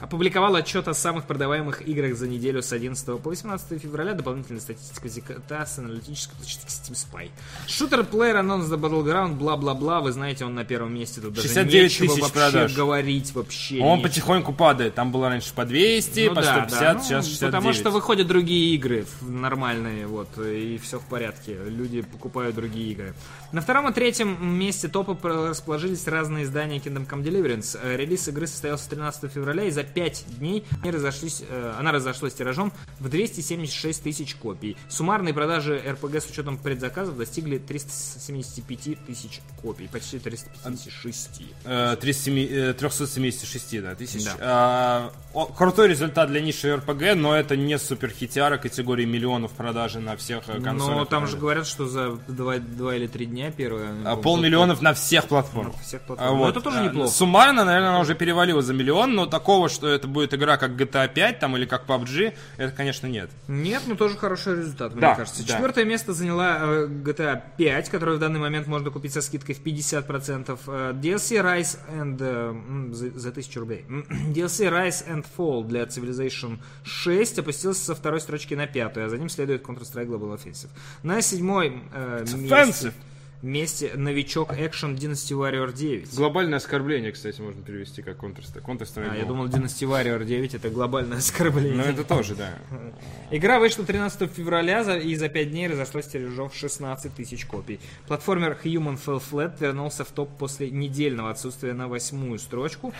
[0.00, 4.14] опубликовал отчет о самых продаваемых играх за неделю с 11 по 18 февраля.
[4.14, 7.30] Дополнительная статистика ZKTA с аналитической точки Steam Spy.
[7.66, 10.00] Шутер Player Announce the Battleground, бла-бла-бла.
[10.00, 11.20] Вы знаете, он на первом месте.
[11.20, 12.74] Тут даже 69 нечего тысяч вообще продаж.
[12.74, 13.80] говорить вообще.
[13.80, 14.08] Он нечего.
[14.08, 14.94] потихоньку падает.
[14.94, 17.54] Там было раньше по 200, Ну по да, 150, да, ну, сейчас 69.
[17.54, 21.56] Потому что выходят другие игры нормальные, вот, и все в порядке.
[21.66, 23.14] Люди покупают другие игры.
[23.52, 25.16] На втором и третьем месте топа
[25.48, 27.78] расположились разные издания Kingdom Come Deliverance.
[27.82, 32.34] Э, Релиз игры состоялся 13 февраля, и за 5 дней они разошлись, э, она разошлась
[32.34, 34.76] тиражом в 276 тысяч копий.
[34.88, 41.42] Суммарные продажи RPG с учетом предзаказов достигли 375 тысяч копий, почти 356.
[41.64, 44.24] Э, 307 э, 376 да, тысяч.
[44.24, 44.36] Да.
[44.40, 50.00] А, о, крутой результат для ниши RPG, но это не супер хитяра категории миллионов продажи
[50.00, 50.96] на всех э, консолях.
[50.96, 52.56] Но там же говорят, что за 2,
[52.96, 53.94] или 3 дня первое...
[54.04, 55.74] А, полмиллионов на всех платформах.
[55.76, 56.30] Ну, всех А, платформ.
[56.32, 56.50] Ну, вот.
[56.50, 57.10] это тоже А, неплохо.
[57.10, 61.08] Суммарно, наверное, она уже перевалила за миллион, но такого, что это будет игра как GTA
[61.12, 63.30] 5 там, или как PUBG, это, конечно, нет.
[63.46, 65.46] Нет, но тоже хороший результат, Да, мне кажется.
[65.46, 65.52] да.
[65.52, 69.62] Четвертое место заняла э, GTA 5, которую в данный момент можно купить со скидкой в
[69.62, 70.58] 50%.
[70.66, 72.16] Э, DLC Rise and...
[72.20, 73.84] э, за, за 1000 рублей.
[73.88, 79.16] DLC Rise and Fall для Civilization 6 опустился со второй строчки на пятую, а за
[79.18, 80.70] ним следует Counter-Strike Global Offensive.
[81.04, 82.92] На седьмой э, месте, offensive.
[83.42, 86.14] Месте новичок Action Dynasty Warrior 9.
[86.14, 88.64] Глобальное оскорбление, кстати, можно перевести как Counter-Strike.
[88.64, 91.76] Counter-Strike А, я думал, Dynasty Warrior 9 это глобальное оскорбление.
[91.76, 92.54] Ну, это тоже, да.
[93.30, 97.80] Игра вышла 13 февраля и за 5 дней разошлась тиражом в 16 тысяч копий.
[98.06, 102.92] Платформер Human Fell Flat вернулся в топ после недельного отсутствия на восьмую строчку.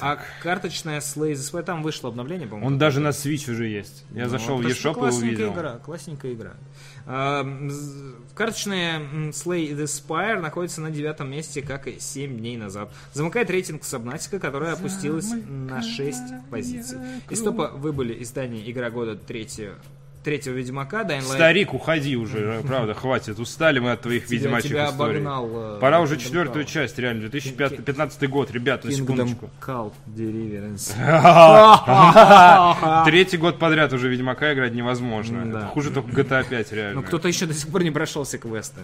[0.00, 2.66] А карточная Slay the Spy, там вышло обновление, по-моему.
[2.66, 4.04] Он даже на Switch уже есть.
[4.12, 5.52] Я Ну, зашел в eShop и классненькая увидел.
[5.52, 6.54] Игра, классненькая игра.
[7.06, 8.98] М, з- Карточная
[9.30, 12.90] Slay the Spire находится на девятом месте, как и 7 дней назад.
[13.12, 16.98] Замыкает рейтинг Subnautica, которая опустилась на 6 позиций.
[17.30, 19.70] Из топа выбыли издания Игра года 3
[20.24, 21.34] третьего Ведьмака, Dying Light...
[21.34, 23.38] Старик, уходи уже, правда, хватит.
[23.38, 25.20] Устали мы от твоих Тебя- ведьмачьих тебя историй.
[25.20, 29.50] обогнал, э, Пора уже четвертую часть, реально, 2015 год, ребят, на секундочку.
[29.60, 30.94] Cult Deliverance.
[33.04, 35.68] Третий год подряд уже Ведьмака играть невозможно.
[35.68, 37.00] Хуже только GTA 5, реально.
[37.00, 38.80] Ну, кто-то еще до сих пор не прошел все квесты.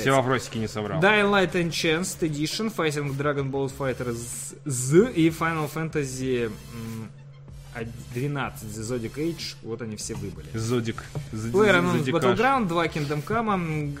[0.00, 1.00] Все вопросики не собрал.
[1.00, 6.50] Dying Light Enhanced Edition, Fighting Dragon Ball FighterZ Z и Final Fantasy
[8.14, 9.56] 12 The Zodiac Age.
[9.62, 10.46] Вот они все выбыли.
[10.54, 11.02] Зодик.
[11.32, 12.22] З- PlayerUnknown's Зодикаш.
[12.22, 13.98] Battleground, 2 Kingdom Come,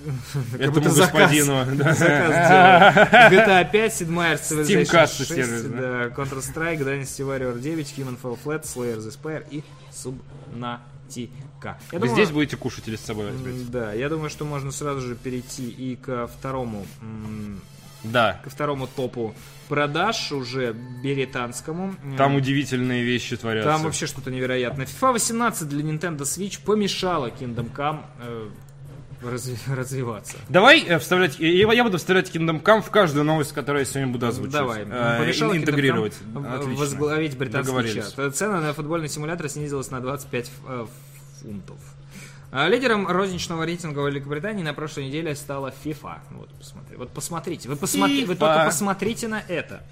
[0.58, 1.64] Этому господину.
[1.94, 3.32] заказ.
[3.32, 5.68] GTA 5, Sid Meier's Civilization Steamcast 6, сервис, да.
[5.70, 11.76] да, Counter-Strike, Dynasty Warrior 9, Human Fall Flat, Slayer the Spire и Subnautica.
[11.92, 13.64] Вы здесь будете кушать или с собой возьмете?
[13.70, 16.86] Да, я думаю, что можно сразу же перейти и ко второму,
[18.04, 18.40] Да.
[18.44, 19.34] ко второму топу
[19.68, 21.94] продаж уже британскому.
[22.16, 23.70] Там удивительные вещи творятся.
[23.70, 24.86] там вообще что-то невероятное.
[24.86, 28.48] FIFA 18 для Nintendo Switch помешала Kingdom Come э,
[29.22, 30.36] разви- развиваться.
[30.48, 33.86] Давай э, вставлять, э, я, я буду вставлять Kingdom Come в каждую новость, которую я
[33.86, 34.52] сегодня буду озвучивать.
[34.52, 34.82] Давай.
[34.82, 36.14] Э, Помешала ин- Kingdom интегрировать.
[36.34, 36.74] Отлично.
[36.74, 38.34] возглавить британский чат.
[38.36, 40.86] Цена на футбольный симулятор снизилась на 25 э,
[41.40, 41.76] фунтов.
[42.56, 46.18] А Лидером розничного рейтинга Великобритании на прошлой неделе стала FIFA.
[46.30, 46.96] Вот, посмотри.
[46.96, 47.68] Вот посмотрите.
[47.68, 49.82] Вы, посмотри, вы только посмотрите на это.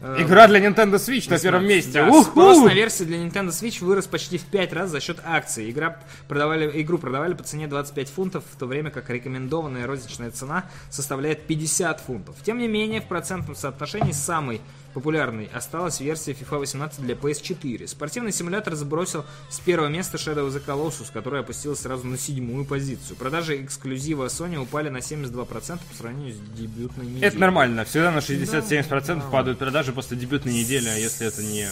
[0.00, 1.94] Э, Игра для Nintendo Switch на первом месте.
[1.94, 2.22] Да, Уху!
[2.22, 5.68] спрос на версии для Nintendo Switch вырос почти в 5 раз за счет акций.
[5.68, 10.66] Игра продавали, игру продавали по цене 25 фунтов, в то время как рекомендованная розничная цена
[10.90, 12.36] составляет 50 фунтов.
[12.44, 14.60] Тем не менее, в процентном соотношении самой
[14.92, 17.86] популярной осталась версия FIFA 18 для PS4.
[17.86, 22.64] Спортивный симулятор забросил с первого места Shadow of the Colossus, которая опустилась сразу на седьмую
[22.64, 23.16] позицию.
[23.16, 27.26] Продажи эксклюзива Sony упали на 72% по сравнению с дебютной неделей.
[27.26, 27.84] Это нормально.
[27.84, 31.66] Всегда на 60-70% падают продажи после дебютной недели, а если это не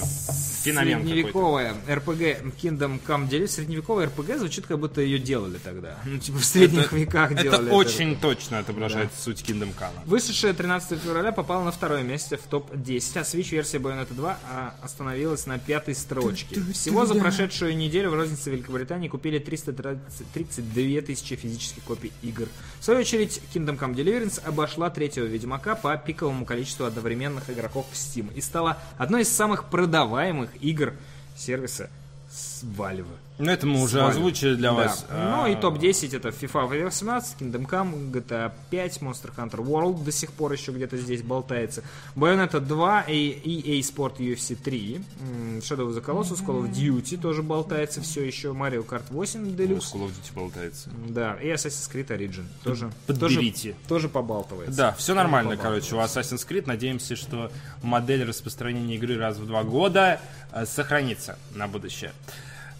[0.62, 1.02] феномен.
[1.02, 3.48] Средневековая RPG Kingdom Come Deliverance.
[3.48, 5.96] Средневековая RPG звучит, как будто ее делали тогда.
[6.04, 7.70] Ну, типа в средних веках Это делали.
[7.70, 9.90] очень точно отображает суть Kingdom Come.
[10.06, 15.46] Вышедшая 13 февраля попала на второе место в топ-10, а Switch-версия Bayonetta 2 а, остановилась
[15.46, 16.60] на пятой строчке.
[16.72, 22.48] Всего за прошедшую неделю в рознице Великобритании купили 332 тысячи физических копий игр.
[22.80, 27.94] В свою очередь, Kingdom Come Deliverance обошла третьего Ведьмака по пиковому количеству одновременных игроков в
[27.94, 30.94] Steam и стала одной из самых продаваемых игр
[31.36, 31.90] сервиса
[32.30, 33.06] с Valve.
[33.40, 34.74] Ну, это мы уже озвучили для Да.
[34.76, 35.06] вас.
[35.10, 40.12] Ну А, и топ-10 это FIFA 18, Kingdom Come, GTA 5, Monster Hunter World до
[40.12, 41.82] сих пор еще где-то здесь болтается,
[42.14, 47.16] Bayonetta 2 и EA Sport UFC 3, м, Shadow of the Colossus, Call of Duty
[47.18, 50.90] тоже болтается все еще, Mario Kart 8 ну, Deluxe, Call of Duty болтается.
[51.08, 53.72] да, и Assassin's Creed Origin тоже, Подберите.
[53.72, 54.76] тоже, тоже побалтывается.
[54.76, 56.64] Да, все нормально, короче, у Assassin's Creed.
[56.66, 57.50] Надеемся, что
[57.82, 60.20] модель распространения игры раз в два года
[60.52, 62.12] э, сохранится на будущее.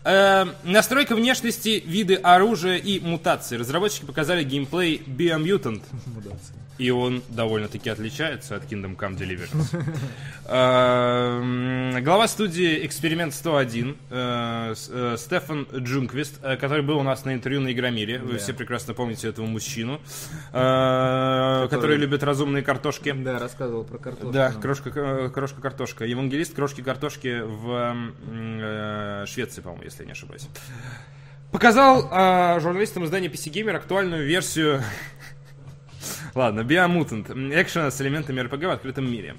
[0.03, 3.57] Э, настройка внешности, виды оружия и мутации.
[3.57, 5.83] Разработчики показали геймплей Biomutant.
[6.81, 9.77] И он довольно-таки отличается от Kingdom Come Deliverance.
[10.49, 17.35] Эм, Глава студии Эксперимент 101 э, э, Стефан Джунквист, э, который был у нас на
[17.35, 18.19] интервью на Игромире.
[18.19, 20.01] Вы все прекрасно помните этого мужчину,
[20.53, 23.13] который любит разумные картошки.
[23.13, 24.33] Да, рассказывал про картошку.
[24.33, 26.07] Да, крошка, э, крошка картошка.
[26.07, 30.49] Евангелист крошки картошки в Швеции, по-моему, если я не ошибаюсь.
[31.53, 34.83] Показал э, журналистам издания PC Gamer актуальную версию
[36.35, 37.61] Ладно, Biomutant.
[37.61, 39.37] Экшена с элементами RPG в открытом мире.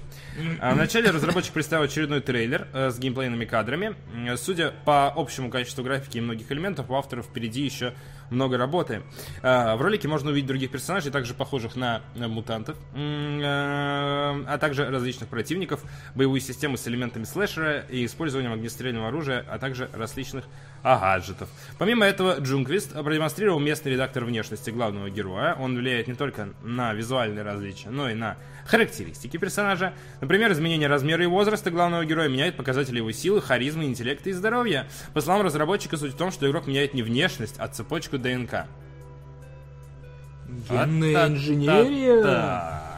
[0.60, 3.94] А Вначале разработчик представил очередной трейлер э, с геймплейными кадрами.
[4.36, 7.94] Судя по общему качеству графики и многих элементов, у авторов впереди еще
[8.30, 9.02] много работы.
[9.42, 15.28] А, В ролике можно увидеть других персонажей, также похожих на мутантов, э, а также различных
[15.28, 15.82] противников,
[16.14, 20.44] боевую систему с элементами слэшера и использованием огнестрельного оружия, а также различных
[20.82, 21.48] а, гаджетов.
[21.78, 25.54] Помимо этого, Джунквист продемонстрировал местный редактор внешности главного героя.
[25.54, 29.92] Он влияет не только на визуальные различия, но и на характеристики персонажа.
[30.20, 34.88] Например, изменение размера и возраста главного героя меняет показатели его силы, харизмы, интеллекта и здоровья.
[35.14, 38.66] По словам разработчика, суть в том, что игрок меняет не внешность, а цепочку ДНК.
[40.68, 42.91] Генная инженерия.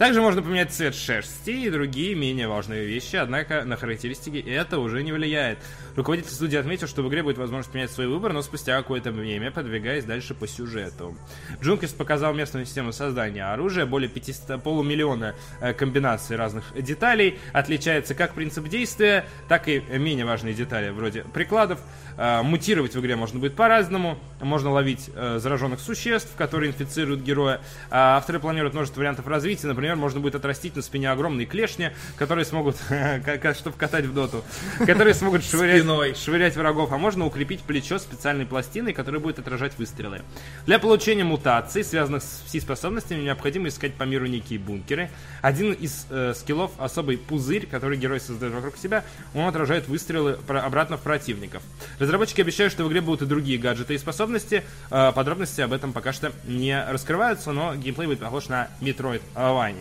[0.00, 5.02] Также можно поменять цвет шерсти и другие менее важные вещи, однако на характеристики это уже
[5.02, 5.58] не влияет.
[5.94, 9.50] Руководитель студии отметил, что в игре будет возможность менять свой выбор, но спустя какое-то время
[9.50, 11.14] подвигаясь дальше по сюжету.
[11.60, 18.32] Джунквист показал местную систему создания оружия, более 500, полумиллиона э, комбинаций разных деталей, отличается как
[18.32, 21.78] принцип действия, так и менее важные детали, вроде прикладов.
[22.16, 27.60] Э, Мутировать в игре можно будет по-разному, можно ловить э, зараженных существ, которые инфицируют героя.
[27.90, 31.90] А авторы планируют множество вариантов развития, например, например, можно будет отрастить на спине огромные клешни,
[32.16, 32.76] которые смогут,
[33.54, 34.44] чтобы катать в доту,
[34.78, 40.22] которые смогут швырять, швырять врагов, а можно укрепить плечо специальной пластиной, которая будет отражать выстрелы.
[40.66, 45.10] Для получения мутаций, связанных с пси-способностями, необходимо искать по миру некие бункеры.
[45.42, 50.96] Один из э, скиллов особый пузырь, который герой создает вокруг себя, он отражает выстрелы обратно
[50.96, 51.62] в противников.
[51.98, 54.62] Разработчики обещают, что в игре будут и другие гаджеты и способности.
[54.90, 59.79] Э, подробности об этом пока что не раскрываются, но геймплей будет похож на Metroidvania.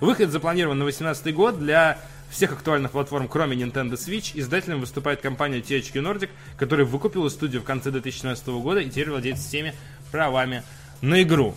[0.00, 1.98] Выход запланирован на 2018 год для
[2.30, 7.64] всех актуальных платформ, кроме Nintendo Switch, издателем выступает компания THQ Nordic, которая выкупила студию в
[7.64, 9.74] конце 2016 года и теперь владеет всеми
[10.12, 10.62] правами
[11.00, 11.54] на игру.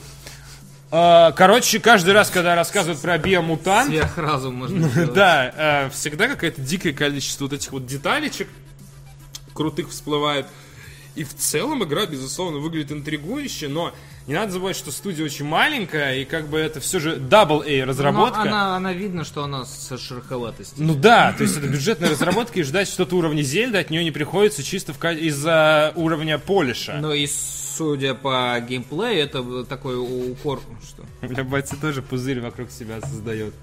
[0.96, 3.90] А, короче, каждый раз, когда рассказывают про биомутант...
[3.90, 8.48] Сверхразум можно Да, а, всегда какое-то дикое количество вот этих вот деталечек
[9.54, 10.46] крутых всплывает.
[11.16, 13.94] И в целом игра, безусловно, выглядит интригующе, но
[14.28, 17.86] не надо забывать, что студия очень маленькая, и как бы это все же double A
[17.86, 18.40] разработка.
[18.40, 20.84] Но она, она видно, что она со шероховатостью.
[20.84, 24.12] Ну да, то есть это бюджетная разработка, и ждать что-то уровня Зельда от нее не
[24.12, 27.00] приходится чисто из-за уровня полиша.
[27.02, 27.28] Но и
[27.76, 30.62] судя по геймплею, это такой укор...
[30.88, 31.04] Что?
[31.28, 33.54] Бля, Батя тоже пузырь вокруг себя создает.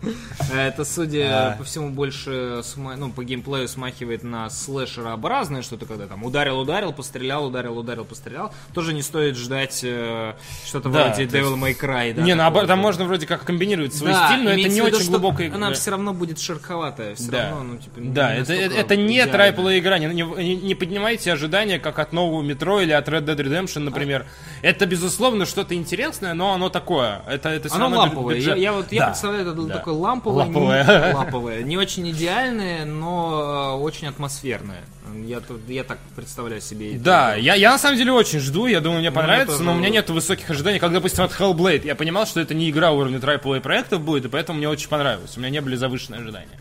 [0.52, 1.56] Это, судя а.
[1.56, 7.78] по всему, больше ну, по геймплею смахивает на слэшерообразное что-то, когда там ударил-ударил, пострелял, ударил,
[7.78, 8.52] ударил, пострелял.
[8.74, 12.14] Тоже не стоит ждать э, что-то да, вроде Devil May Cry.
[12.14, 15.06] Да, не, наоборот, там можно вроде как комбинировать свой да, стиль, но это не очень
[15.06, 15.56] глубокая игра.
[15.56, 17.14] Она все равно будет шероховатая.
[17.14, 17.50] Все да.
[17.50, 19.98] равно, ну, типа, да, это, это, это не трайпл игра.
[19.98, 23.99] Не, не, не поднимайте ожидания, как от нового метро или от Red Dead Redemption, например.
[24.00, 24.24] А.
[24.62, 27.22] Это, безусловно, что-то интересное, но оно такое.
[27.28, 28.36] Это, это оно ламповое.
[28.36, 29.06] Я, я вот я да.
[29.08, 29.74] представляю это да.
[29.78, 30.84] такое ламповое, ламповое.
[30.84, 31.62] Не, ламповое.
[31.62, 34.82] Не очень идеальное, но э, очень атмосферное.
[35.26, 36.92] Я, я так представляю себе.
[36.98, 39.64] Да, я, я на самом деле очень жду, я думаю, мне ну, понравится, тоже...
[39.64, 40.78] но у меня нет высоких ожиданий.
[40.78, 44.28] Как, допустим, от Hellblade, я понимал, что это не игра уровня AAA проектов будет, и
[44.28, 45.36] поэтому мне очень понравилось.
[45.36, 46.58] У меня не были завышенные ожидания.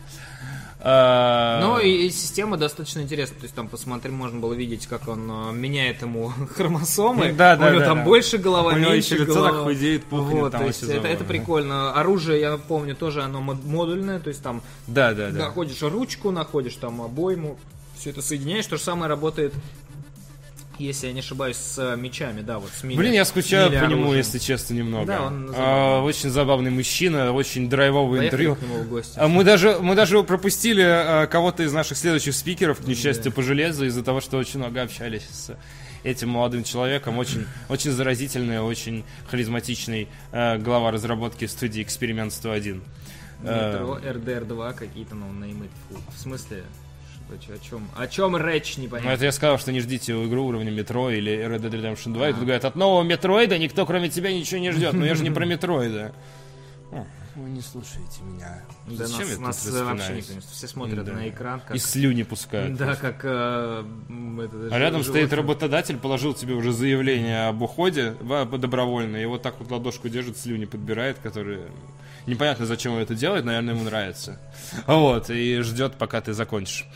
[0.82, 3.38] А, ну и, и система достаточно интересная.
[3.38, 7.32] То есть там посмотри, можно было видеть, как он э, меняет ему хромосомы.
[7.32, 8.04] Да, да, У него да, там да.
[8.04, 9.50] больше голова, У меньше лицо голова.
[9.50, 11.92] так худеет, пухнет, вот, там то есть это, это прикольно.
[11.92, 14.20] Оружие, я помню, тоже оно модульное.
[14.20, 15.46] То есть там да, да, да.
[15.46, 17.58] находишь ручку, находишь там обойму,
[17.98, 18.66] все это соединяешь.
[18.66, 19.52] То же самое работает
[20.84, 23.84] если я не ошибаюсь, с э, мечами, да, вот с мили, Блин, я скучаю по
[23.84, 25.06] нему, если честно, немного.
[25.06, 28.56] Да, он а, очень забавный мужчина, очень драйвовый интервью.
[29.16, 33.30] А мы даже, мы даже пропустили а, кого-то из наших следующих спикеров, к несчастью, да.
[33.30, 35.56] по железу, из-за того, что очень много общались с
[36.02, 37.18] этим молодым человеком.
[37.18, 42.82] Очень, очень заразительный, очень харизматичный э, глава разработки студии Эксперимент 101.
[43.42, 45.68] Метро, RDR 2 какие-то ноунеймы.
[46.14, 46.64] В смысле,
[47.34, 47.88] о чем?
[47.96, 49.10] О чем речь, непонятно.
[49.10, 52.26] Ну, это я сказал, что не ждите игру уровня метро или Red Dead Redemption 2.
[52.26, 52.30] А.
[52.30, 54.92] И тут говорят, от нового метроида никто, кроме тебя, ничего не ждет.
[54.92, 56.12] Но я же не про метроида.
[57.36, 58.62] Вы не слушаете меня.
[58.86, 61.12] Да Зачем нас, я нас тут вообще никто не Все смотрят да.
[61.12, 61.60] на экран.
[61.60, 61.76] Как...
[61.76, 62.76] И слюни пускают.
[62.76, 63.02] Да, просто.
[63.02, 63.20] как...
[63.24, 63.84] Э,
[64.44, 65.26] это, а рядом животное.
[65.26, 70.38] стоит работодатель, положил тебе уже заявление об уходе добровольно, и вот так вот ладошку держит,
[70.38, 71.68] слюни подбирает, которые...
[72.26, 74.38] Непонятно, зачем он это делает, наверное, ему нравится.
[74.86, 76.86] Вот, и ждет, пока ты закончишь.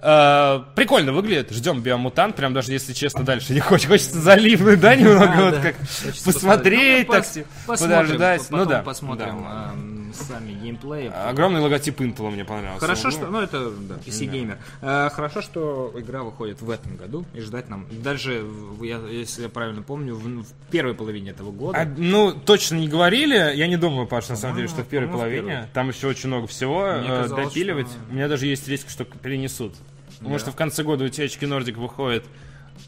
[0.00, 1.50] Э, прикольно выглядит.
[1.50, 2.36] Ждем биомутант.
[2.36, 3.88] Прям даже если честно, дальше не хочется.
[3.88, 5.62] Хочется заливнуть, да, немного а, вот да.
[5.62, 5.76] как
[6.24, 7.26] посмотреть, ну, так
[7.66, 8.42] подождать.
[8.50, 8.82] Ну да.
[8.82, 9.72] Посмотрим да.
[10.18, 11.08] Сами геймплеи.
[11.08, 12.80] Огромный логотип Intel мне понравился.
[12.80, 13.26] Хорошо, что.
[13.26, 14.58] Ну, это да, PC геймер.
[14.80, 17.24] Э, хорошо, что игра выходит в этом году.
[17.34, 17.86] И ждать нам.
[17.90, 18.44] Даже,
[19.10, 21.78] если я правильно помню, в, первой половине этого года.
[21.78, 23.34] А, ну, точно не говорили.
[23.34, 25.68] Я не думаю, Паш, на самом деле, что в первой половине.
[25.72, 27.88] Там еще очень много всего э, допиливать.
[28.10, 29.74] У меня даже есть риск, что перенесут.
[30.18, 30.38] Потому да.
[30.40, 32.24] что в конце года у THQ Nordic выходит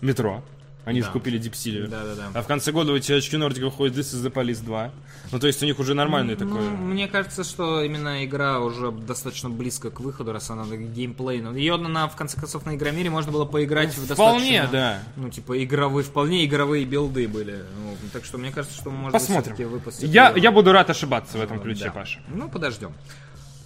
[0.00, 0.42] метро.
[0.84, 1.06] Они да.
[1.06, 1.88] же купили Deep Silver.
[1.88, 2.30] Да, да, да.
[2.34, 4.90] А в конце года у THQ Nordic выходит This is the Police 2.
[5.32, 6.68] Ну, то есть у них уже нормальный ну, такой...
[6.70, 11.42] Мне кажется, что именно игра уже достаточно близко к выходу, раз она геймплей.
[11.54, 15.02] Ее, на, в конце концов, на Игромире можно было поиграть ну, в Вполне, да.
[15.16, 17.64] Ну, типа, игровые, вполне игровые билды были.
[17.76, 19.68] Ну, так что мне кажется, что мы можем Посмотрим.
[19.68, 20.08] выпустить...
[20.10, 21.90] Я, я буду рад ошибаться в этом ключе, да.
[21.90, 22.20] Паша.
[22.28, 22.92] Ну, подождем.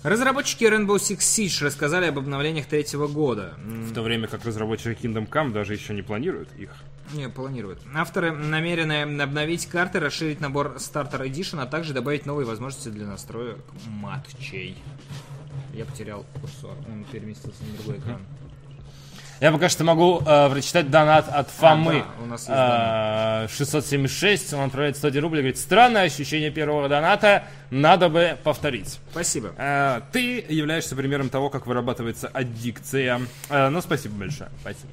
[0.03, 3.55] Разработчики Rainbow Six Siege рассказали об обновлениях третьего года.
[3.65, 6.71] В то время как разработчики Kingdom Come даже еще не планируют их.
[7.13, 7.81] Не, планируют.
[7.95, 13.59] Авторы намерены обновить карты, расширить набор Starter Edition, а также добавить новые возможности для настроек
[13.87, 14.77] матчей.
[15.73, 18.21] Я потерял курсор, он переместился на другой экран.
[19.41, 22.05] Я пока что могу э, прочитать донат от Фомы.
[22.07, 26.89] А, да, у нас есть э, 676, он отправляет 100 рублей, говорит, странное ощущение первого
[26.89, 29.01] доната, надо бы повторить.
[29.11, 29.53] Спасибо.
[29.57, 33.23] Э, ты являешься примером того, как вырабатывается аддикция.
[33.51, 34.51] Э, ну, спасибо большое.
[34.61, 34.89] Спасибо.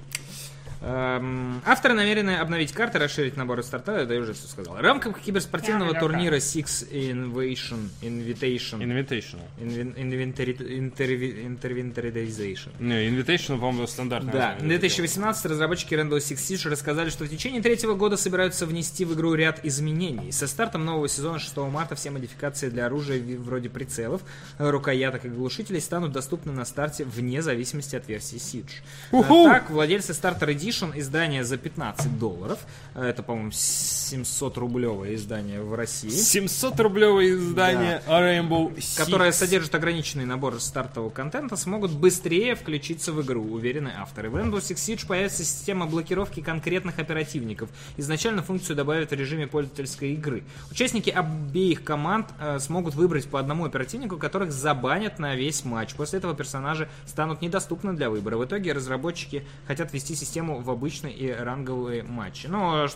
[0.84, 4.74] Эм, авторы намерены обновить карты, расширить наборы старта, это я уже все сказал.
[4.76, 12.70] В рамках киберспортивного турнира Six Innovation Invitation Intervi- Interventarization.
[12.80, 14.80] Не, Invitational, по-моему, стандартное Да, в название.
[14.80, 19.36] 2018 разработчики Rainbow Six Siege рассказали, что в течение третьего года собираются внести в игру
[19.36, 20.32] ряд изменений.
[20.32, 24.22] Со стартом нового сезона 6 марта все модификации для оружия вроде прицелов,
[24.58, 28.82] рукояток и глушителей станут доступны на старте вне зависимости от версии Siege.
[29.12, 29.46] Уху!
[29.46, 32.60] А Так, владельцы Starter Edition издания за 15 долларов,
[32.96, 38.98] э, это, по-моему, 700 рублевое издание в России, 700-рублевое издание Rainbow Six.
[38.98, 44.30] которое содержит ограниченный набор стартового контента, смогут быстрее включиться в игру, уверены авторы.
[44.30, 47.70] В Rainbow Six Siege появится система блокировки конкретных оперативников.
[47.98, 50.44] Изначально функцию добавят в режиме пользовательской игры.
[50.72, 55.94] Участники обеих команд э, смогут выбрать по одному оперативнику, которых забанят на весь матч.
[55.96, 58.38] После этого персонажи станут недоступны для выбора.
[58.38, 62.48] В итоге разработчики хотят ввести систему в обычные и ранговые матчи.
[62.48, 62.88] Ну, а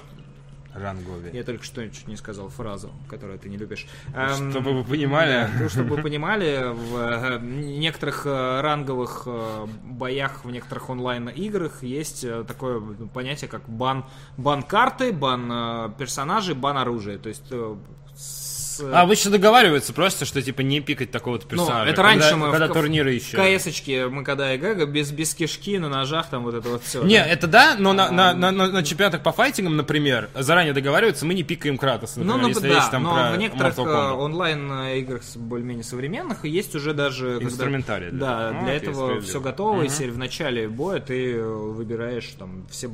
[0.75, 1.31] Рангове.
[1.31, 3.87] я только что чуть не сказал фразу, которую ты не любишь.
[4.13, 5.31] Эм, Чтобы вы понимали.
[5.31, 11.81] да, ну, чтобы вы понимали, в э, некоторых э, ранговых э, боях, в некоторых онлайн-играх
[11.83, 12.81] есть такое
[13.13, 14.05] понятие, как бан,
[14.37, 17.17] бан карты, бан персонажей, бан оружия.
[17.17, 17.49] То есть
[18.77, 21.89] с- А обычно договариваются просто, что типа не пикать такого-то ну, персонажа.
[21.91, 23.37] это когда, раньше мы когда в, турниры в еще.
[23.57, 27.03] КС-очке мы когда ИГ, без, без кишки, на ножах, там вот это вот все.
[27.03, 31.25] Не, это да, но на, на, на, на- на чемпионатах по файтингам, например, заранее договариваются,
[31.25, 33.77] мы не пикаем Кратоса, Ну, например, ну, если да, речь там но про в некоторых
[33.77, 37.33] э, онлайн-играх более-менее современных есть уже даже...
[37.35, 38.53] когда- Инструментарий для Да, этого.
[38.59, 39.83] Ну, для этого все готово, и Мгм.
[39.85, 42.89] если в начале боя ты э, выбираешь, там, все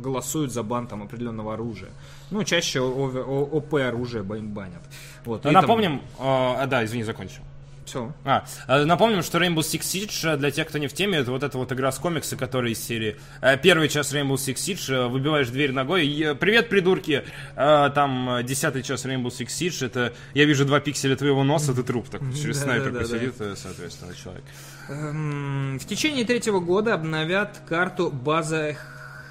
[0.00, 1.90] голосуют за бан там определенного оружия.
[2.30, 4.82] Ну, чаще ОП оружие бан- банят.
[5.24, 7.42] Вот, Ну, напомним, э, а, да, извини, закончил.
[7.86, 8.12] Все.
[8.24, 11.32] А, э, напомним, что Rainbow Six Siege, э, для тех, кто не в теме, это
[11.32, 13.16] вот эта вот игра с комикса, которая из серии.
[13.40, 17.24] э, Первый час Rainbow Six Siege, э, выбиваешь дверь ногой, и, э, привет, придурки,
[17.56, 21.74] Э, там э, десятый час Rainbow Six Siege, это я вижу два пикселя твоего носа,
[21.74, 23.18] ты труп, так через Да, снайперку да, да, да.
[23.18, 24.44] сидит, э, соответственно, человек.
[24.88, 28.76] Эм, В течение третьего года обновят карту база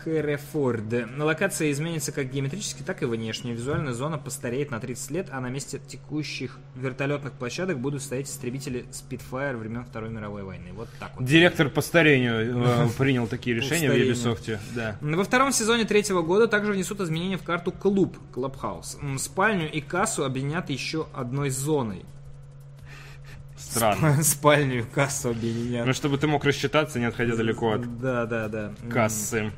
[0.04, 0.84] Херефорд.
[1.18, 3.54] Локация изменится как геометрически, так и внешне.
[3.54, 8.86] Визуальная зона постареет на 30 лет, а на месте текущих вертолетных площадок будут стоять истребители
[8.92, 10.70] Spitfire времен Второй мировой войны.
[10.74, 11.26] Вот так вот.
[11.26, 13.94] Директор по старению э, принял такие решения в.
[13.94, 14.98] Ubisoft, да.
[15.02, 19.18] Во втором сезоне третьего года также внесут изменения в карту клуб, Clubhouse.
[19.18, 22.06] Спальню и кассу объединят еще одной зоной.
[23.70, 24.24] Странно.
[24.24, 25.86] Спальню и кассу объединят.
[25.86, 28.74] Ну, чтобы ты мог рассчитаться, не отходя далеко от Да, да, да.
[28.92, 29.52] Кассы.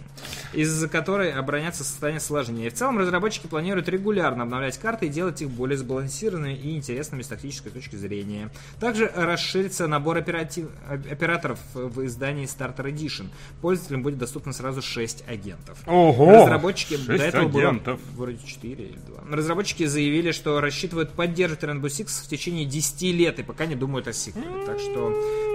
[0.54, 2.70] из-за которой обороняться состояние сложнее.
[2.70, 7.28] В целом разработчики планируют регулярно обновлять карты и делать их более сбалансированными и интересными с
[7.28, 8.50] тактической точки зрения.
[8.80, 13.28] Также расширится набор оператив- оп- операторов в издании Starter Edition.
[13.62, 15.80] Пользователям будет доступно сразу 6 агентов.
[15.88, 16.42] Ого!
[16.44, 18.00] Разработчики до этого было агентов.
[18.16, 18.98] вроде 4 или
[19.30, 19.36] 2.
[19.38, 24.01] Разработчики заявили, что рассчитывают поддерживать Rainbow Six в течение 10 лет и пока не думают
[24.08, 24.66] о сиквеле.
[24.66, 25.12] Так что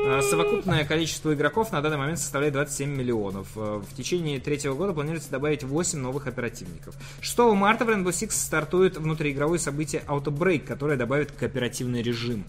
[0.07, 3.49] э, совокупное количество игроков на данный момент составляет 27 миллионов.
[3.57, 6.94] Э, В течение третьего года планируется добавить 8 новых оперативников.
[7.20, 12.44] 6 марта в Rainbow Six стартует внутриигровое событие Auto-Break, которое добавит кооперативный режим.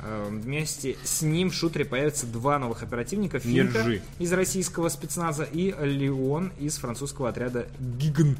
[0.00, 3.38] Э, Вместе с ним в шутере появятся два новых оперативника.
[3.38, 3.84] Финка
[4.18, 8.36] из российского спецназа и Леон из французского отряда Гигн.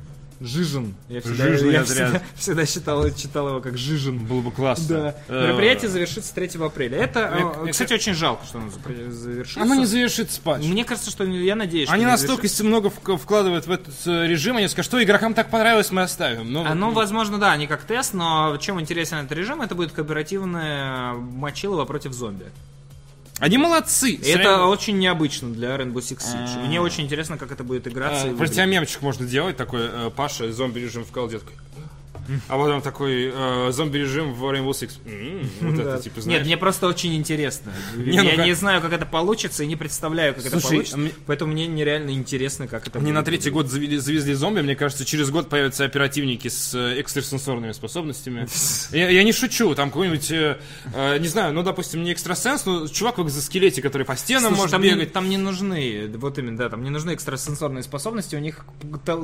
[0.47, 0.95] Жижин.
[1.09, 1.97] Я всегда, Жижный я отряд.
[2.11, 4.19] всегда, всегда читал, читал его как Жижин.
[4.19, 4.87] Было бы классно.
[4.89, 5.15] Да.
[5.29, 6.99] Э, Мероприятие завершится 3 апреля.
[6.99, 9.61] Это, Мне- э, мне кстати, очень жалко, что оно завершится.
[9.63, 10.65] Оно не завершится патч.
[10.65, 12.65] Мне кажется, что я надеюсь, что Они настолько завершится.
[12.65, 16.53] много вк- вкладывают в этот э, режим, они скажут, что игрокам так понравилось, мы оставим.
[16.53, 19.93] Ну, А, ну, возможно, да, не как тест, но чем интересен этот режим, это будет
[19.93, 22.47] кооперативное мочилово против зомби.
[23.39, 24.17] Они молодцы.
[24.17, 26.67] Это Всё очень необычно для Rainbow Six Siege.
[26.67, 28.29] Мне очень интересно, как это будет играться.
[28.29, 31.55] Про тебя мемчик можно делать такой, э, Паша, зомби-режим в колде такой.
[32.49, 34.91] А потом такой э, зомби-режим в Rainbow Six.
[35.61, 36.39] Вот это, типа, знаешь.
[36.41, 37.73] Нет, мне просто очень интересно.
[37.97, 40.97] Не, я ну как- не знаю, как это получится, и не представляю, как это получится.
[40.97, 44.61] а мне- Поэтому мне нереально интересно, как это будет на третий год завели- завезли зомби,
[44.61, 48.47] мне кажется, через год появятся оперативники с э, экстрасенсорными способностями.
[48.93, 50.59] Я, я не шучу, там какой-нибудь, э,
[50.95, 54.57] э, не знаю, ну, допустим, не экстрасенс, но чувак в экзоскелете, который по стенам Слушай,
[54.59, 55.13] может там, не, бегать.
[55.13, 58.65] там не нужны, вот именно, да, там не нужны экстрасенсорные способности, у них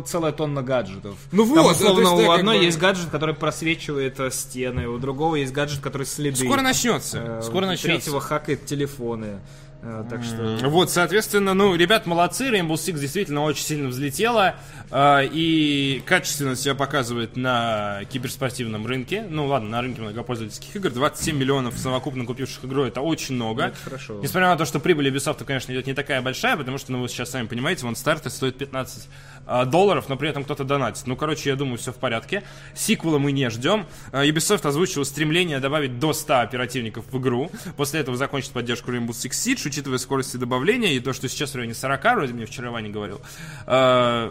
[0.06, 1.16] целая тонна гаджетов.
[1.32, 4.98] Ну Там, вот, условно, есть, да, у одной есть гаджет, который просвечивает э, стены, у
[4.98, 6.36] другого есть гаджет, который следы.
[6.36, 7.88] Скоро начнется, Э, скоро у начнется.
[7.88, 9.40] третьего хакает телефоны.
[9.80, 10.58] Э, Так что...
[10.68, 14.56] Вот, соответственно, ну, ребят, молодцы, Rainbow Six действительно очень сильно взлетела
[14.90, 19.24] э, и качественно себя показывает на киберспортивном рынке.
[19.28, 20.90] Ну, ладно, на рынке многопользовательских игр.
[20.90, 23.66] 27 миллионов совокупно купивших игру, это очень много.
[23.66, 24.18] Это хорошо.
[24.20, 27.08] Несмотря на то, что прибыль Ubisoft, конечно, идет не такая большая, потому что, ну, вы
[27.08, 31.06] сейчас сами понимаете, вон старты стоит 15 э, долларов, но при этом кто-то донатит.
[31.06, 32.42] Ну, короче, я думаю, все в порядке.
[32.74, 33.86] Сиквела мы не ждем.
[34.12, 37.50] Э, Ubisoft озвучил стремление добавить до 100 оперативников в игру.
[37.76, 41.56] После этого закончит поддержку Rainbow Six Siege, учитывая скорости добавления и то, что сейчас в
[41.56, 43.20] районе 40, вроде мне вчера Ваня говорил.
[43.66, 44.30] Э,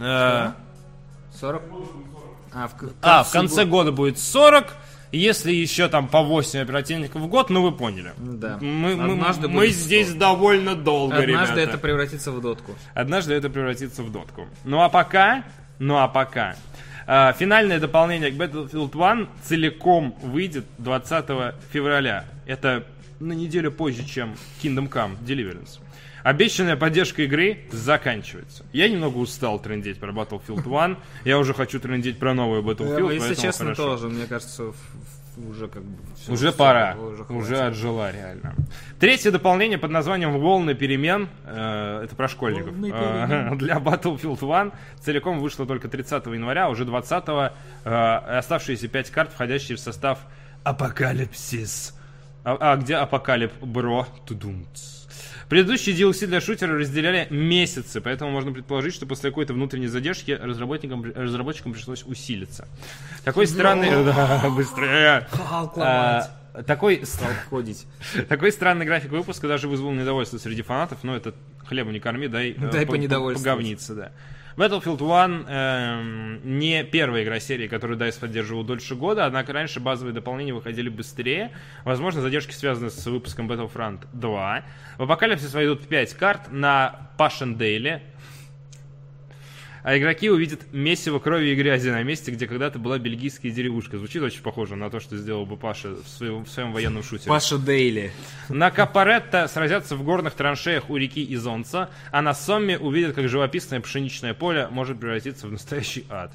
[0.00, 0.52] э,
[1.40, 1.62] 40?
[2.52, 2.72] А, в,
[3.02, 4.74] а, в конце года будет 40.
[5.10, 8.12] Если еще там по 8 оперативников в год, ну вы поняли.
[8.18, 8.58] Да.
[8.60, 10.18] Мы, мы- Однажды мы будет здесь 100.
[10.18, 11.70] довольно долго, Однажды ребята.
[11.70, 12.72] это превратится в дотку.
[12.94, 14.46] Однажды это превратится в дотку.
[14.64, 15.44] Ну а пока,
[15.78, 16.56] ну а пока.
[17.06, 22.24] а, финальное дополнение к Battlefield 1 целиком выйдет 20 февраля.
[22.46, 22.84] Это
[23.18, 25.80] на неделю позже, чем Kingdom Come Deliverance.
[26.28, 28.66] Обещанная поддержка игры заканчивается.
[28.74, 30.98] Я немного устал трендеть про Battlefield 1.
[31.24, 33.14] Я уже хочу трендеть про новую Battlefield.
[33.14, 33.82] Если поэтому честно, хорошо.
[33.82, 34.74] тоже, мне кажется,
[35.38, 35.96] уже как бы...
[36.18, 36.96] всё, Уже всё, пора.
[36.96, 38.54] уже Уже, отжила реально.
[39.00, 41.30] Третье дополнение под названием «Волны перемен».
[41.46, 42.74] э, это про школьников.
[42.74, 47.50] Э, для Battlefield 1 целиком вышло только 30 января, а уже 20 э,
[47.86, 50.18] оставшиеся 5 карт, входящие в состав
[50.62, 51.98] Апокалипсис.
[52.44, 54.06] А, а где Апокалип Бро?
[54.26, 54.98] Тудумц.
[55.48, 61.04] Предыдущие DLC для шутера разделяли месяцы, поэтому можно предположить, что после какой-то внутренней задержки разработчикам,
[61.14, 62.68] разработчикам пришлось усилиться.
[63.24, 63.90] Такой странный...
[64.04, 65.26] Да, быстрее.
[65.30, 66.30] Халк А,
[66.66, 67.86] Такой Стал ходить.
[68.28, 71.34] такой странный график выпуска даже вызвал недовольство среди фанатов, но это
[71.66, 73.38] хлеба не корми, дай, э, Дай по- понедовольствовать.
[73.42, 74.12] поговниться, да.
[74.58, 80.12] Battlefield 1 эм, не первая игра серии, которую DICE поддерживал дольше года, однако раньше базовые
[80.12, 81.52] дополнения выходили быстрее.
[81.84, 84.64] Возможно, задержки связаны с выпуском Battlefront 2.
[84.96, 88.02] В Апокалипсис войдут 5 карт на Пашендейле,
[89.82, 93.98] а игроки увидят месиво крови и грязи на месте, где когда-то была бельгийская деревушка.
[93.98, 97.28] Звучит очень похоже на то, что сделал бы Паша в своем, в своем военном шутере.
[97.28, 98.12] Паша Дейли.
[98.48, 103.80] На Капаретто сразятся в горных траншеях у реки Изонца, а на Сомме увидят, как живописное
[103.80, 106.32] пшеничное поле может превратиться в настоящий ад.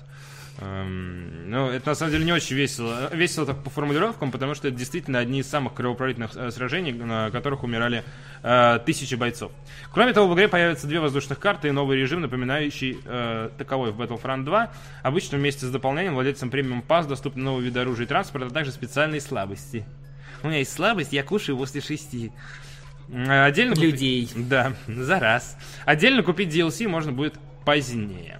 [0.60, 3.10] Эм, ну, это на самом деле не очень весело.
[3.14, 7.32] Весело так по формулировкам, потому что это действительно одни из самых кровопролитных э, сражений, на
[7.32, 8.04] которых умирали
[8.44, 9.52] э, тысячи бойцов.
[9.92, 14.00] Кроме того, в игре появятся две воздушных карты и новый режим, напоминающий э, таковой в
[14.00, 14.72] Battlefront 2.
[15.02, 18.72] Обычно вместе с дополнением владельцам премиум пас доступны новые виды оружия и транспорта, а также
[18.72, 19.86] специальные слабости.
[20.44, 22.32] У меня есть слабость, я кушаю после шести.
[23.10, 24.30] Э, Отдельно Людей.
[24.36, 25.58] Да, за раз.
[25.86, 28.40] Отдельно купить DLC можно будет позднее.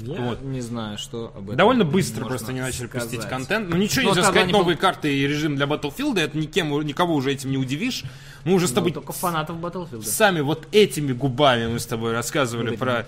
[0.00, 0.42] Я Вот.
[0.42, 3.08] не знаю, что об этом Довольно быстро просто они начали сказать.
[3.10, 3.68] пустить контент.
[3.68, 7.32] Ну ничего Ну, нельзя сказать, новые карты и режим для Battlefield, это никем, никого уже
[7.32, 8.04] этим не удивишь.
[8.44, 10.02] Мы уже с Ну, тобой только фанатов Battlefield.
[10.04, 13.06] сами вот этими губами мы с тобой рассказывали Вот про...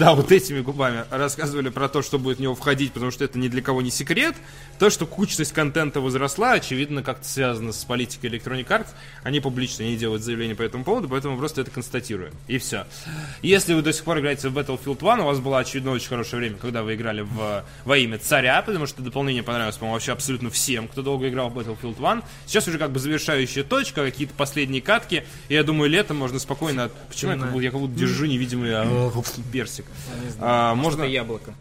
[0.00, 3.38] Да, вот этими губами рассказывали про то, что будет в него входить, потому что это
[3.38, 4.34] ни для кого не секрет.
[4.78, 8.88] То, что кучность контента возросла, очевидно, как-то связано с политикой Electronic Arts.
[9.22, 12.32] Они публично не делают заявления по этому поводу, поэтому просто это констатируем.
[12.48, 12.84] И все.
[13.42, 16.40] Если вы до сих пор играете в Battlefield 1, у вас было, очевидно, очень хорошее
[16.40, 20.50] время, когда вы играли в, во имя царя, потому что дополнение понравилось, по-моему, вообще абсолютно
[20.50, 22.22] всем, кто долго играл в Battlefield 1.
[22.46, 25.24] Сейчас уже как бы завершающая точка, какие-то последние катки.
[25.48, 26.90] И я думаю, летом можно спокойно...
[27.08, 29.12] Почему я как будто, я как будто держу невидимый а,
[29.52, 29.84] персик?
[30.40, 31.04] А, можно...
[31.04, 31.54] Яблоко.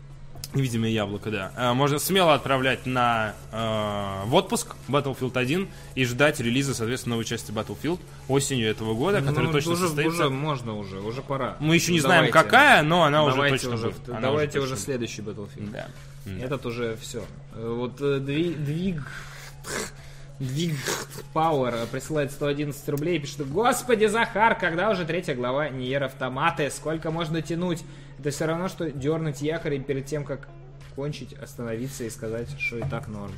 [0.56, 1.51] Невидимое яблоко, да.
[1.56, 7.26] А, Можно смело отправлять на э, в отпуск Battlefield 1 и ждать релиза, соответственно, новой
[7.26, 7.99] части Battlefield
[8.30, 10.28] осенью этого года, который Ну, точно уже, состоится.
[10.28, 11.58] уже можно уже, уже пора.
[11.60, 12.34] Мы еще не знаем, Давайте.
[12.34, 14.10] какая, но она уже точно уже, будет.
[14.10, 15.72] Она давайте уже, точно следующий Battlefield.
[15.72, 15.88] Да.
[16.41, 17.24] Этот уже все.
[17.53, 19.03] Вот э, дви- двиг...
[20.39, 20.76] Двиг
[21.34, 26.70] Power присылает 111 рублей и пишет Господи, Захар, когда уже третья глава Ниер Автоматы?
[26.70, 27.84] Сколько можно тянуть?
[28.20, 30.47] Это все равно, что дернуть якорь и перед тем, как
[30.95, 33.34] кончить, остановиться и сказать, что и так норм.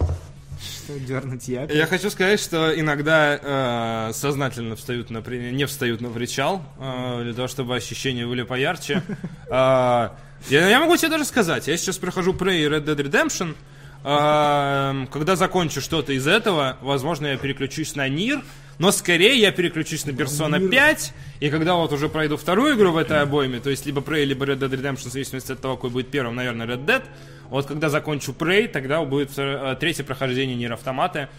[0.61, 1.75] Что дернуть якорь?
[1.75, 7.23] Я хочу сказать, что иногда э, сознательно встают на при- не встают на причал э,
[7.23, 9.03] для того, чтобы ощущения были поярче.
[9.47, 9.49] Э,
[10.49, 13.55] я, я могу тебе даже сказать, я сейчас прохожу Prey и Red Dead Redemption.
[14.03, 18.41] Э, когда закончу что-то из этого, возможно, я переключусь на Нир,
[18.80, 22.97] но скорее я переключусь на Persona 5, и когда вот уже пройду вторую игру в
[22.97, 25.89] этой обойме, то есть либо Prey, либо Red Dead Redemption, в зависимости от того, какой
[25.89, 27.03] будет первым, наверное, Red Dead,
[27.49, 31.30] вот когда закончу Prey, тогда будет э, третье прохождение Нир Автоматы,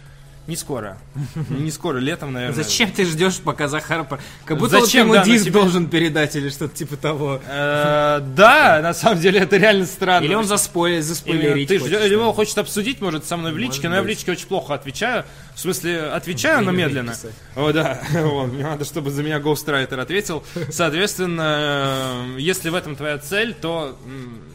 [0.48, 0.96] Не скоро.
[1.50, 2.56] Не скоро, летом, наверное.
[2.64, 4.08] Зачем ты ждешь, пока Захар...
[4.46, 7.38] Как будто Зачем, вот да, ему на диск себя- должен передать или что-то типа того.
[7.46, 10.24] Э, Да, на самом деле это реально странно.
[10.24, 11.98] Или он заспойлер, Именно заспойлерить Ты хочет.
[11.98, 14.72] ждё- его хочет обсудить, может, со мной в личке, но я в личке очень плохо
[14.72, 15.26] отвечаю.
[15.54, 17.14] В смысле, отвечаю, но медленно.
[17.54, 18.00] О, да.
[18.12, 20.42] Мне надо, чтобы за меня Ghostwriter ответил.
[20.70, 23.98] Соответственно, э, если в этом твоя цель, то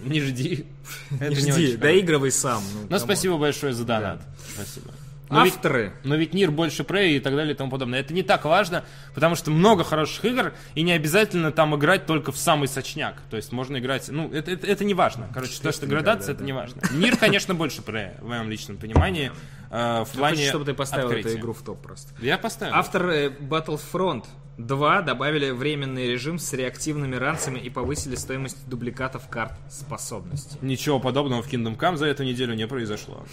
[0.04, 0.66] не жди.
[1.12, 2.64] Не жди, доигрывай сам.
[2.74, 4.22] Ну, Ну, спасибо большое за донат.
[4.56, 4.92] Спасибо.
[5.34, 5.94] Но ведь, Авторы.
[6.04, 8.00] но ведь мир больше Prey и так далее и тому подобное.
[8.00, 12.32] Это не так важно, потому что много хороших игр, и не обязательно там играть только
[12.32, 13.22] в самый сочняк.
[13.30, 14.10] То есть можно играть...
[14.10, 15.30] Ну, это, это, это не важно.
[15.34, 16.82] Короче, то, что градация, это не важно.
[16.92, 19.32] Мир, конечно, больше Prey, в моем личном понимании,
[19.72, 21.40] э, в плане Хочешь, чтобы ты поставил эту открытия.
[21.40, 22.14] игру в топ просто.
[22.22, 22.74] Я поставил.
[22.76, 24.26] Авторы Battlefront
[24.58, 30.58] 2 добавили временный режим с реактивными ранцами и повысили стоимость дубликатов карт способностей.
[30.62, 33.26] Ничего подобного в Kingdom Come за эту неделю не произошло.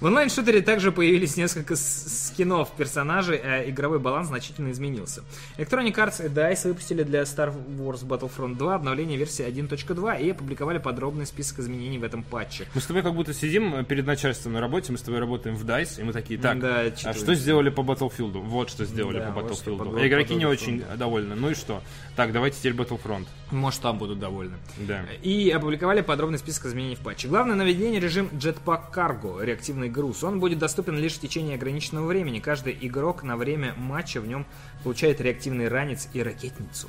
[0.00, 5.24] В онлайн-шутере также появились несколько скинов персонажей, а игровой баланс значительно изменился.
[5.56, 10.78] Electronic Arts и DICE выпустили для Star Wars Battlefront 2 обновление версии 1.2 и опубликовали
[10.78, 12.66] подробный список изменений в этом патче.
[12.76, 15.56] Мы с тобой как будто сидим э, перед начальством на работе, мы с тобой работаем
[15.56, 18.38] в DICE, и мы такие, так, Да, а что сделали по Battlefield?
[18.38, 20.00] Вот что сделали Да, по вот Battlefield.
[20.00, 21.34] А игроки не очень довольны.
[21.34, 21.82] Ну и что?
[22.14, 23.26] Так, давайте теперь Battlefront.
[23.50, 24.56] Может, там будут довольны.
[24.76, 25.04] Да.
[25.22, 27.28] И опубликовали подробный список изменений в патче.
[27.28, 30.22] Главное нововведение режим Jetpack Cargo, реактивный груз.
[30.22, 32.40] Он будет доступен лишь в течение ограниченного времени.
[32.40, 34.44] Каждый игрок на время матча в нем
[34.84, 36.88] получает реактивный ранец и ракетницу.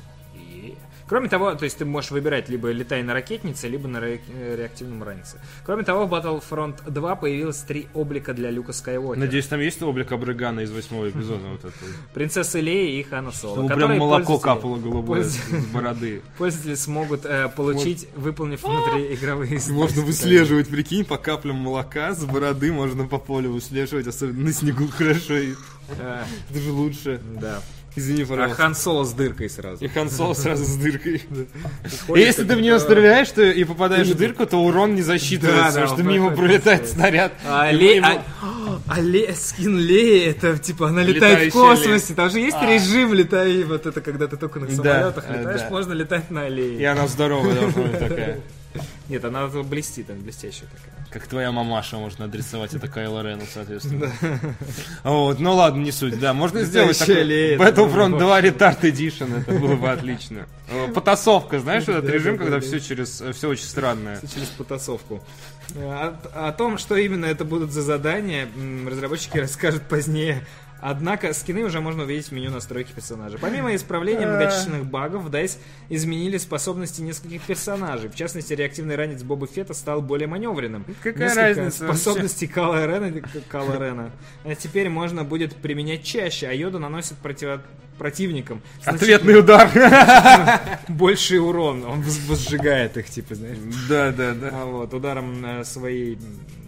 [1.10, 4.54] Кроме того, то есть ты можешь выбирать либо летай на ракетнице, либо на ре- э,
[4.56, 5.38] реактивном ранце.
[5.66, 9.18] Кроме того, в Battlefront 2 появилось три облика для Люка Скайуокера.
[9.18, 11.48] Надеюсь, там есть облик Абрыгана из восьмого эпизода.
[11.48, 11.74] Вот это.
[12.14, 13.56] Принцессы Леи и Хана Соло.
[13.56, 15.36] Прям которые молоко капало голубое с
[15.74, 16.22] бороды.
[16.38, 20.06] Пользователи смогут э, получить, выполнив внутриигровые Можно испытания.
[20.06, 25.34] выслеживать, прикинь, по каплям молока с бороды можно по полю выслеживать, особенно на снегу хорошо.
[25.34, 27.20] Э, Это же лучше.
[27.40, 27.60] Да.
[28.00, 28.56] Извини, А пожалуйста.
[28.56, 29.84] Хан Соло с дыркой сразу.
[29.84, 31.22] И Хан Соло сразу с дыркой.
[32.14, 35.86] И если ты в нее стреляешь и попадаешь в дырку, то урон не засчитывается, да,
[35.86, 37.32] что мимо пролетает снаряд.
[37.46, 38.22] А, и а-
[38.86, 42.14] а скин Леи, это типа она летает в космосе.
[42.14, 42.66] Там же есть А.
[42.72, 46.88] режим летай, вот это когда ты только на самолетах летаешь, можно летать на И Лее.
[46.90, 48.40] она здоровая должна быть такая.
[49.10, 51.06] Нет, она блестит, она блестящая такая.
[51.10, 54.12] Как твоя мамаша можно адресовать это Кайло Рену, соответственно.
[55.02, 56.20] Вот, ну ладно, не суть.
[56.20, 60.46] Да, можно сделать такой Battlefront было 2 Retard Edition, это было бы отлично.
[60.68, 64.20] Э, Потасовка, знаешь, этот режим, да, когда да, все через, все очень странное.
[64.32, 65.20] через потасовку.
[65.74, 68.48] О, о том, что именно это будут за задания,
[68.88, 70.46] разработчики расскажут позднее.
[70.80, 73.38] Однако скины уже можно увидеть в меню настройки персонажа.
[73.38, 75.58] Помимо исправления многочисленных багов, в DICE
[75.88, 78.08] изменили способности нескольких персонажей.
[78.10, 80.84] В частности, реактивный ранец Боба Фета стал более маневренным.
[81.02, 82.00] Какая Несколько разница вообще?
[82.02, 84.10] способностей Кала Рена, Кала Рена
[84.44, 87.60] а теперь можно будет применять чаще, а Йода наносит противо-
[88.00, 89.70] противникам Ответный удар.
[90.88, 91.84] больший урон.
[91.84, 93.58] Он воз- возжигает их, типа, знаешь.
[93.90, 94.50] Да, да, да.
[94.54, 96.18] А вот, ударом э, своей,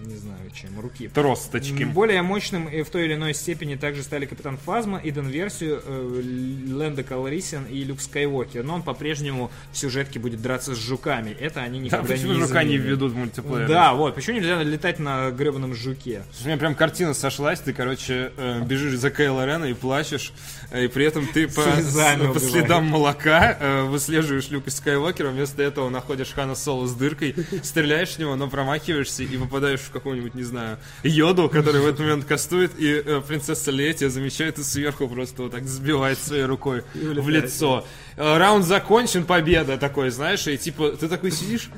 [0.04, 1.08] не знаю чем, руки.
[1.08, 1.84] Тросточки.
[1.84, 6.22] Более мощным и в той или иной степени также стали Капитан Фазма, Иден Версию, э,
[6.72, 8.62] Лэнда Калрисиан и Люк Скайуокер.
[8.62, 11.30] Но он по-прежнему в сюжетке будет драться с жуками.
[11.38, 13.68] Это они Да, никогда почему не жука не введут в мультиплеер?
[13.68, 16.22] Да, вот, почему нельзя летать на гребаном жуке?
[16.42, 20.32] У меня прям картина сошлась, ты, короче, э, бежишь за Кейла Рена и плачешь,
[20.74, 21.62] и при этом ты по,
[22.32, 28.10] по следам молока э, выслеживаешь Люка Скайуокера, вместо этого находишь Хана Соло с дыркой, стреляешь
[28.10, 32.24] в него, но промахиваешься и попадаешь в какого-нибудь, не знаю, Йоду, который в этот момент
[32.24, 36.82] кастует, и э, принцесса Лея тебя замечает и сверху просто вот так сбивает своей рукой
[36.94, 37.84] в лицо.
[38.16, 41.70] Э, Раунд закончен, победа такой, знаешь, и типа ты такой сидишь,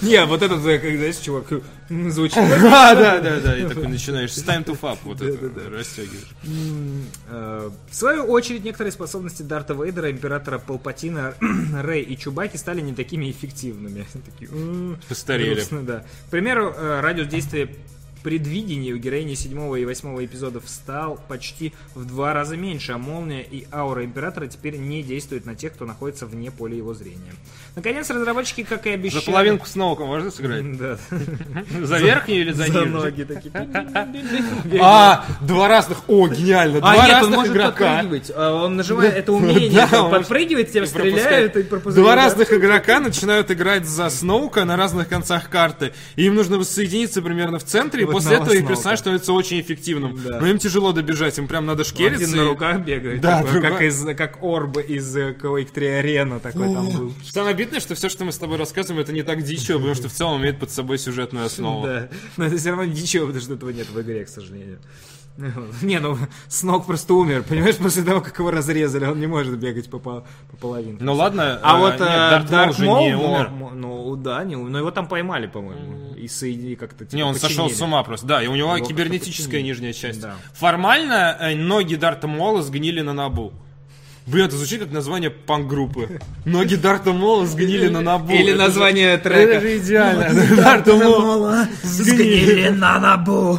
[0.00, 1.52] Не, вот этот, э, знаешь, чувак,
[1.90, 2.36] м, звучит.
[2.48, 6.32] да, да, да, да, и такой начинаешь с time to fuck, вот это растягиваешь.
[7.28, 11.34] Э, В свою очередь, некоторые способности Дарта Вейдера, Императора Палпатина,
[11.82, 14.06] Рэй и Чубаки стали не такими эффективными.
[14.24, 15.54] Такие, «М, Постарели.
[15.54, 16.04] грустно, да.
[16.26, 17.68] К примеру, э, радиус действия
[18.22, 23.42] предвидения у героини 7 и 8 эпизодов стал почти в два раза меньше, а молния
[23.42, 27.32] и аура Императора теперь не действуют на тех, кто находится вне поля его зрения.
[27.76, 29.20] Наконец, разработчики, как и обещали...
[29.24, 30.62] За половинку Сноука можно сыграть?
[30.78, 30.98] Да.
[31.82, 32.88] За верхнюю или за За нижнюю?
[32.88, 33.52] ноги такие.
[34.80, 37.70] А, два разных, о, гениально, два А, нет, он разных может игрока.
[37.96, 38.32] подпрыгивать.
[38.34, 41.68] А, Он нажимает это умение, Да, он он подпрыгивает, тебя стреляют и пропускает.
[41.68, 41.96] пропускают.
[41.96, 47.58] Два разных игрока начинают играть за Сноука на разных концах карты, им нужно воссоединиться примерно
[47.58, 50.20] в центре, после этого их персонаж становится очень эффективным.
[50.24, 50.40] Да.
[50.40, 52.24] Но им тяжело добежать, им прям надо шкериться.
[52.24, 56.40] Один на и- руках бегает, Да, такой, как, из, как Орб из Quake 3 Arena
[56.40, 57.12] такой там был.
[57.30, 60.08] Самое обидное, что все, что мы с тобой рассказываем, это не так дичо, потому что
[60.08, 61.86] в целом имеет под собой сюжетную основу.
[61.86, 64.78] Да, но это все равно ничего, потому что этого нет в игре, к сожалению.
[65.82, 66.18] Не, ну
[66.48, 70.24] Снок просто умер, понимаешь, после того, как его разрезали, он не может бегать по, по,
[70.50, 71.02] по половинке.
[71.02, 73.50] Ну ладно, А э, вот нет, э, Дарт Мол Maul, не умер.
[73.74, 77.04] ну да, не, но его там поймали, по-моему, и соединили как-то.
[77.06, 77.78] типа, Не, он сошел починили.
[77.78, 78.26] с ума просто.
[78.26, 80.20] Да, и у него Его кибернетическая нижняя часть.
[80.20, 80.34] Да.
[80.54, 83.52] Формально э, ноги Дарта Мола сгнили на Набу.
[84.24, 86.20] Блин, это звучит как название панк-группы.
[86.44, 88.32] Ноги Дарта Мола сгнили на Набу.
[88.32, 89.40] Или Это название же- трека.
[89.54, 90.56] Это же идеально.
[90.56, 93.58] Дарта Мола Сгнили на набу.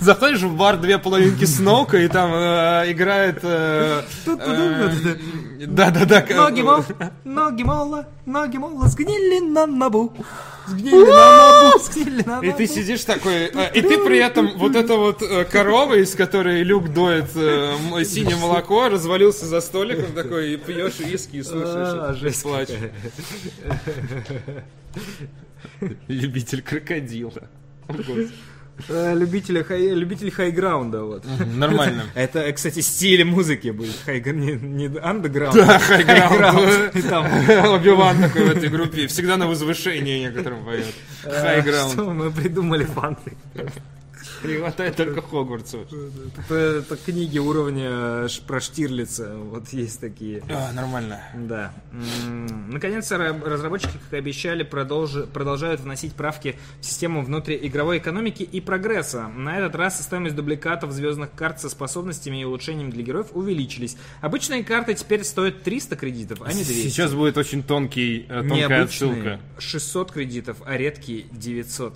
[0.00, 3.40] Заходишь в бар две половинки Сноука, и там э, играет...
[3.42, 5.16] э, э,
[5.66, 6.24] Да-да-да.
[6.34, 6.84] Ноги мол,
[7.24, 10.12] ноги мола, ноги мола сгнили на набу.
[10.66, 12.56] Сгнили на набу, сгнили на И набу.
[12.58, 16.62] ты сидишь такой, э, и ты при этом вот эта вот э, корова, из которой
[16.62, 17.74] Люк доет э,
[18.04, 21.68] синее молоко, развалился за столиком такой, и пьешь виски и слушаешь.
[21.92, 22.70] А, это, жесть плачь.
[26.08, 27.42] Любитель крокодила.
[28.88, 31.24] Э, Любители хай, любитель хайграунда, вот.
[31.54, 32.04] Нормально.
[32.14, 33.96] Это, кстати, стиль музыки будет.
[34.04, 34.32] Хайгр...
[34.32, 35.56] Не, не андеграунд.
[35.56, 36.94] Да, хайграунд.
[36.94, 37.26] И там,
[37.72, 39.06] Оби-Ван такой в этой группе.
[39.06, 40.94] Всегда на возвышении некоторым поет.
[41.24, 41.92] э, Хайграунд.
[41.92, 43.32] Что мы придумали фанты?
[44.44, 45.86] Не хватает только Хогвартсу.
[46.48, 49.36] Это, книги уровня про Штирлица.
[49.36, 50.42] Вот есть такие.
[50.48, 51.20] А, Нормально.
[51.34, 51.72] Да.
[52.68, 59.28] Наконец-то ра- разработчики, как и обещали, продолжают вносить правки в систему внутриигровой экономики и прогресса.
[59.28, 63.96] На этот раз стоимость дубликатов звездных карт со способностями и улучшениями для героев увеличились.
[64.20, 66.88] Обычные карты теперь стоят 300 кредитов, а не 200.
[66.88, 68.82] Сейчас будет очень тонкий, э, тонкая Необычные
[69.12, 69.40] отсылка.
[69.58, 71.94] 600 кредитов, а редкие 900.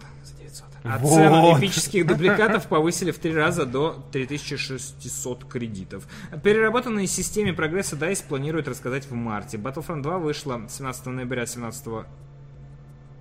[0.84, 0.92] За 900.
[0.92, 1.14] А Вот.
[1.14, 6.06] цену эпических дубликатов повысили в три раза до 3600 кредитов.
[6.30, 9.56] О переработанной системе прогресса DICE планирует рассказать в марте.
[9.58, 12.06] Battlefront 2 вышла 17 ноября 17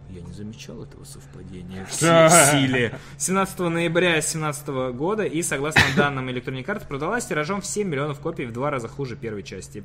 [0.10, 2.98] я не замечал этого совпадения в, си- в силе.
[3.18, 8.46] 17 ноября 2017 года и, согласно данным Electronic Arts, продалась тиражом в 7 миллионов копий,
[8.46, 9.84] в два раза хуже первой части.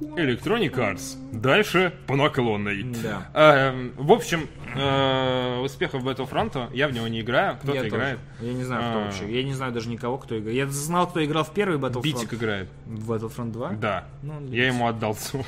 [0.00, 1.16] Electronic Arts.
[1.32, 2.82] Дальше по наклонной.
[3.02, 3.28] Да.
[3.34, 8.18] Эм, в общем, э, успехов Battlefront, я в него не играю, кто-то Я играет.
[8.38, 8.48] тоже.
[8.50, 9.04] Я не знаю, кто А.
[9.04, 9.32] вообще.
[9.36, 10.56] Я не знаю даже никого, кто играет.
[10.56, 12.02] Я знал, кто играл в первый Battlefront.
[12.02, 12.68] Битик играет.
[12.86, 13.70] В Battlefront 2?
[13.72, 14.06] Да.
[14.22, 15.44] Ну, Я ему отдал свой.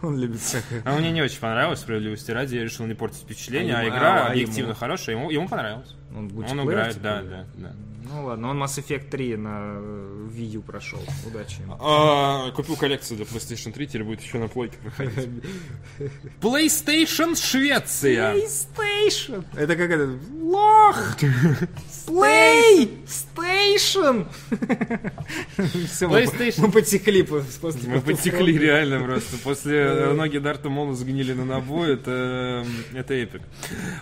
[0.02, 0.82] он любит всякое.
[0.84, 4.26] А мне не очень понравилось, справедливости ради, я решил не портить впечатление, А а игра
[4.26, 4.78] а объективно ему?
[4.78, 5.94] хорошая, ему, ему понравилось.
[6.14, 7.04] Он, Он играет, типа?
[7.04, 7.72] да, да, да.
[8.12, 10.98] Ну ладно, он Mass Effect 3 на э, Wii U прошел.
[11.26, 11.76] Удачи ему.
[11.78, 15.28] А, купил коллекцию для PlayStation 3, теперь будет еще на плойке проходить.
[16.40, 18.34] PlayStation Швеция.
[18.34, 19.44] PlayStation!
[19.56, 20.18] Это как это?
[20.42, 20.96] Лох!
[22.08, 24.26] PlayStation!
[25.86, 26.62] Все, PlayStation.
[26.62, 29.36] мы потекли по- после Мы потекли реально просто.
[29.38, 29.84] После
[30.14, 32.64] ноги Дарта Мола сгнили на набу, это,
[32.94, 33.42] э, это эпик.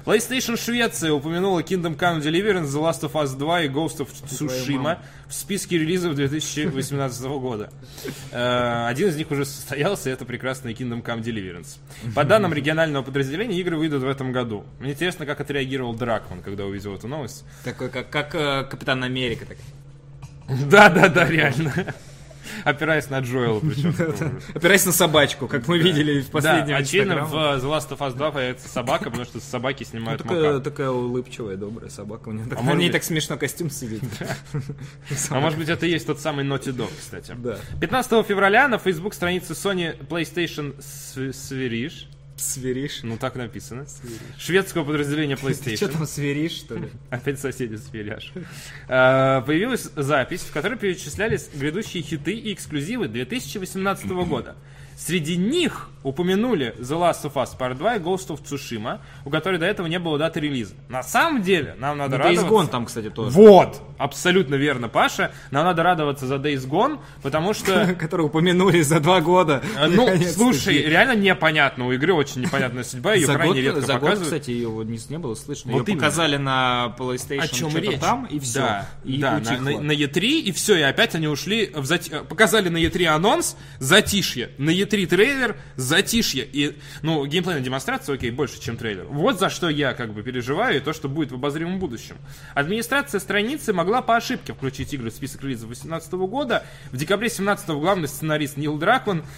[0.04, 4.98] PlayStation Швеция упомянула Kingdom Come Deliverance, The Last of Us 2 и Ghost of Tsushima
[5.28, 7.70] в списке релизов 2018 года.
[8.32, 11.78] Э, Один из них уже состоялся, это прекрасный Kingdom Come Deliverance.
[12.14, 14.64] По данным регионального подразделения, игры выйдут в этом году.
[14.80, 17.44] Мне интересно, как отреагировал Дракман, когда увидел эту новость.
[17.64, 19.46] Такой, как, как э, Капитан Америка.
[19.46, 19.58] Так.
[20.68, 21.72] Да-да-да, реально.
[22.68, 23.94] Опираясь на Джоэла, причем.
[24.54, 28.14] Опираясь на собачку, как мы видели в последнем да, очевидно, в The Last of Us
[28.14, 30.64] 2 появится собака, потому что собаки снимают Такая, мука.
[30.64, 32.30] такая улыбчивая, добрая собака.
[32.30, 34.02] А на ней так смешно костюм сидит.
[35.30, 37.34] А может быть, это и есть тот самый Naughty Dog, кстати.
[37.38, 37.58] Да.
[37.80, 42.06] 15 февраля на Facebook странице Sony PlayStation Swedish,
[42.40, 43.00] Сверишь.
[43.02, 43.86] ну так написано,
[44.38, 46.90] шведского подразделения Что PlayStation, там, сверишь, что ли?
[47.10, 54.56] опять соседи сверяж, э, появилась запись, в которой перечислялись грядущие хиты и эксклюзивы 2018 года.
[54.98, 59.58] Среди них упомянули The Last of Us Part 2 и Ghost of Tsushima, у которой
[59.58, 60.74] до этого не было даты релиза.
[60.88, 62.46] На самом деле, нам надо Days радоваться...
[62.46, 63.30] Gone там, кстати, тоже.
[63.30, 63.80] Вот!
[63.98, 65.32] Абсолютно верно, Паша.
[65.50, 67.94] Нам надо радоваться за Days Gone, потому что...
[68.00, 69.62] Который упомянули за два года.
[69.76, 71.86] э, Ну, слушай, реально непонятно.
[71.86, 74.22] У игры очень непонятная судьба, ее крайне редко показывают.
[74.22, 75.70] кстати, ее не, было слышно.
[75.70, 78.60] Ее показали на PlayStation что-то там, и все.
[78.60, 79.64] Да, и да на, утихло.
[79.70, 81.66] на- на E3, и все, и опять они ушли
[82.28, 84.50] Показали на E3 анонс, затишье.
[84.58, 86.44] На E3 трейлер, затишье.
[86.44, 89.04] И, ну, геймплейная демонстрация, окей, больше, чем трейлер.
[89.04, 92.16] Вот за что я как бы переживаю, и то, что будет в обозримом будущем.
[92.54, 96.64] Администрация страницы могла по ошибке включить игры в список релизов 2018 года.
[96.90, 99.24] В декабре 2017 главный сценарист Нил Дракман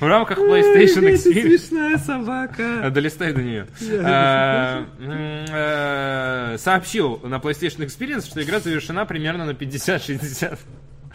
[0.00, 1.58] В рамках PlayStation Experience...
[1.58, 2.86] смешная собака.
[2.86, 3.66] А, Долистай до нее.
[4.02, 10.58] А, э, Сообщил на PlayStation Experience, что игра завершена примерно на 50-60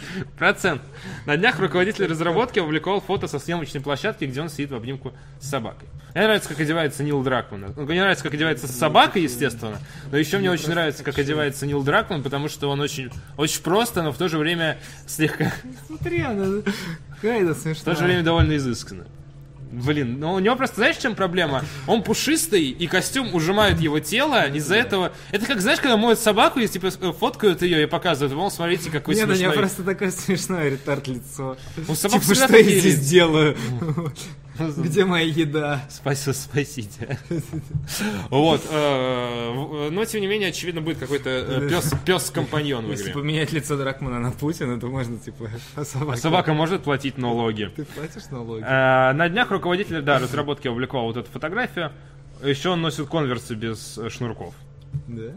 [0.38, 0.82] процент.
[1.26, 5.50] На днях руководитель разработки опубликовал фото со съемочной площадки, где он сидит в обнимку с
[5.50, 5.88] собакой.
[6.14, 7.74] Мне нравится, как одевается Нил Дракман.
[7.76, 9.80] Ну, Мне нравится, как одевается с собакой, естественно.
[10.12, 14.04] Но еще мне очень нравится, как одевается Нил Дракман, потому что он очень, очень просто,
[14.04, 14.78] но в то же время
[15.08, 15.52] слегка...
[15.88, 16.62] Смотри, она
[17.16, 17.96] какая это В смешная.
[17.96, 19.06] то же время довольно изысканно.
[19.74, 21.66] Блин, ну у него просто, знаешь, в чем проблема?
[21.88, 25.14] Он пушистый, и костюм ужимает его тело, из-за этого...
[25.32, 28.92] Это как, знаешь, когда моют собаку, и типа э, фоткают ее и показывают, вон, смотрите,
[28.92, 29.48] какой Нет, у смешной.
[29.48, 31.58] нее просто такое смешное ретард лицо.
[31.88, 33.58] У собак Типа, что я здесь делаю?
[34.78, 35.82] Где моя еда?
[35.90, 37.18] Спасибо, спасите.
[38.30, 43.14] Вот, э, но тем не менее, очевидно, будет какой-то э, пес, пес-компаньон в Если игре.
[43.14, 45.86] поменять лицо Дракмана на Путина, то можно, типа, а
[46.16, 46.54] собака...
[46.54, 47.72] Может платить налоги.
[47.76, 48.64] Ты платишь налоги?
[48.64, 51.92] Э, На днях руководитель, да, разработки опубликовал вот эту фотографию.
[52.44, 54.54] Еще он носит конверсы без шнурков.
[55.08, 55.32] Да?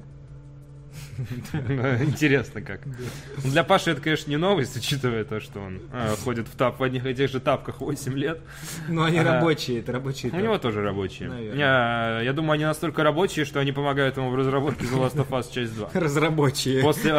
[1.19, 2.81] Интересно как.
[2.87, 6.79] Ну, Для Паши это, конечно, не новость, учитывая то, что он э, ходит в, тап,
[6.79, 8.41] в одних и тех же тапках 8 лет.
[8.89, 10.33] Ну, они рабочие, это рабочие.
[10.33, 11.31] У него тоже рабочие.
[11.55, 15.53] Я, думаю, они настолько рабочие, что они помогают ему в разработке The Last of Us
[15.53, 15.91] часть 2.
[15.95, 16.83] Разрабочие.
[16.83, 17.15] После...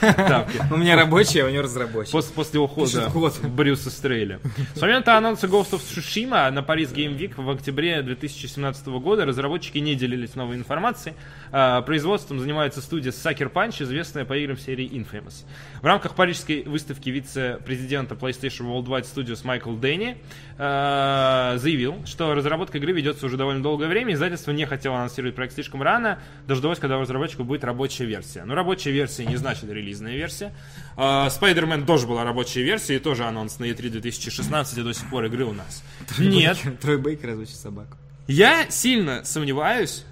[0.00, 0.60] Тапки.
[0.70, 2.12] У меня рабочие, а у него разрабочие.
[2.12, 3.10] После, ухода.
[3.48, 4.40] Брюса Стрейля.
[4.74, 9.78] С момента анонса Ghost of Tsushima на Paris Game Week в октябре 2017 года разработчики
[9.78, 11.14] не делились новой информацией.
[11.52, 15.44] А, Производством занимается студия Sucker Punch, известная по играм серии Infamous.
[15.80, 20.18] В рамках парижской выставки вице-президента PlayStation Worldwide Studios Майкл Дэнни
[20.58, 25.54] а, заявил, что разработка игры ведется уже довольно долгое время, издательство не хотело анонсировать проект
[25.54, 28.44] слишком рано, дождалось, когда у разработчиков будет рабочая версия.
[28.44, 30.52] Но рабочая версия не значит релизная версия.
[30.96, 35.08] А, Spider-Man тоже была рабочая версия, и тоже анонс на E3 2016, и до сих
[35.10, 35.82] пор игры у нас.
[36.18, 37.96] Нет, Трой Бейкер озвучит собаку.
[38.26, 40.04] я сильно сомневаюсь,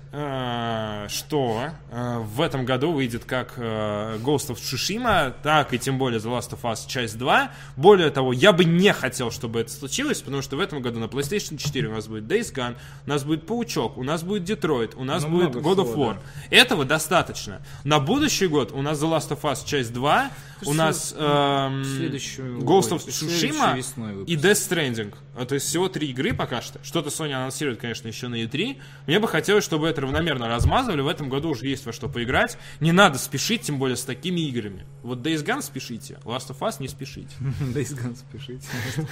[1.08, 6.20] что э, в этом году выйдет как э, Ghost of Tsushima, так и тем более
[6.20, 7.50] The Last of Us часть 2.
[7.76, 11.04] Более того, я бы не хотел, чтобы это случилось, потому что в этом году на
[11.04, 14.94] PlayStation 4 у нас будет Days Gone, у нас будет Паучок, у нас будет Детройт,
[14.94, 16.16] у нас Ну, будет God of всего, War.
[16.50, 17.60] Этого достаточно.
[17.84, 20.30] На будущий год у нас The Last of Us часть 2,
[20.64, 24.36] у нас эм, следующую- Ghost of Tsushima и.
[24.36, 25.14] Death Stranding.
[25.34, 26.80] А, То есть всего три игры пока что.
[26.82, 28.78] Что-то Sony анонсирует, конечно, еще на E3.
[29.06, 31.02] Мне бы хотелось, чтобы это равномерно размазывали.
[31.02, 32.56] В этом году уже есть во что поиграть.
[32.80, 34.86] Не надо спешить, тем более с такими играми.
[35.02, 37.34] Вот Days Gone спешите, Last of Us не спешите.
[37.60, 38.66] Days Gone спешите.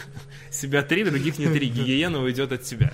[0.50, 1.68] Себя три, других не три.
[1.68, 2.90] Гигиена уйдет от тебя.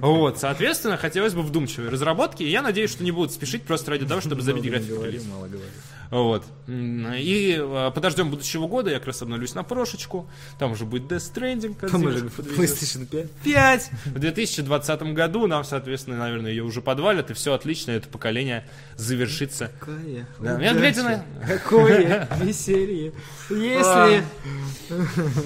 [0.00, 2.42] Вот, соответственно, хотелось бы вдумчивой разработки.
[2.42, 4.90] Я надеюсь, что не будут спешить просто ради того, чтобы забить график
[5.28, 5.68] мало говори.
[6.10, 6.44] Вот.
[6.68, 10.28] И э, подождем будущего года, я как раз обновлюсь на прошечку.
[10.58, 11.74] Там уже будет Death Stranding.
[11.90, 12.26] Там уже.
[12.26, 13.30] PlayStation 5.
[13.42, 15.46] 5 в 2020 году.
[15.46, 18.64] Нам, соответственно, наверное, ее уже подвалят, и все отлично, это поколение
[18.96, 19.70] завершится.
[19.80, 21.24] Какая Да, я глядя на- удача.
[21.58, 23.12] Какое веселье.
[23.50, 24.24] Если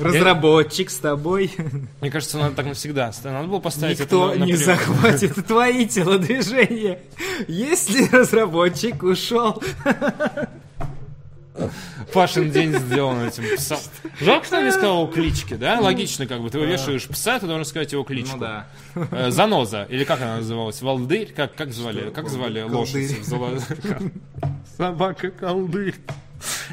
[0.02, 1.52] разработчик с тобой,
[2.00, 3.12] Мне кажется, надо так навсегда.
[3.24, 7.00] Надо было поставить никто это на- не захватит твои телодвижения.
[7.48, 9.62] Если разработчик ушел,
[12.12, 13.78] Пашин день сделан этим псом.
[14.20, 15.78] Жалко, что не сказал его клички, да?
[15.80, 16.50] Логично, как бы.
[16.50, 18.36] Ты вывешиваешь пса, ты должен сказать его кличку.
[18.36, 18.66] ну да.
[19.10, 20.80] Э, Заноза, или как она называлась?
[20.82, 21.32] Валдырь?
[21.34, 22.10] Как, как звали?
[22.10, 23.10] Как звали лошадь?
[24.76, 25.94] Собака колдырь.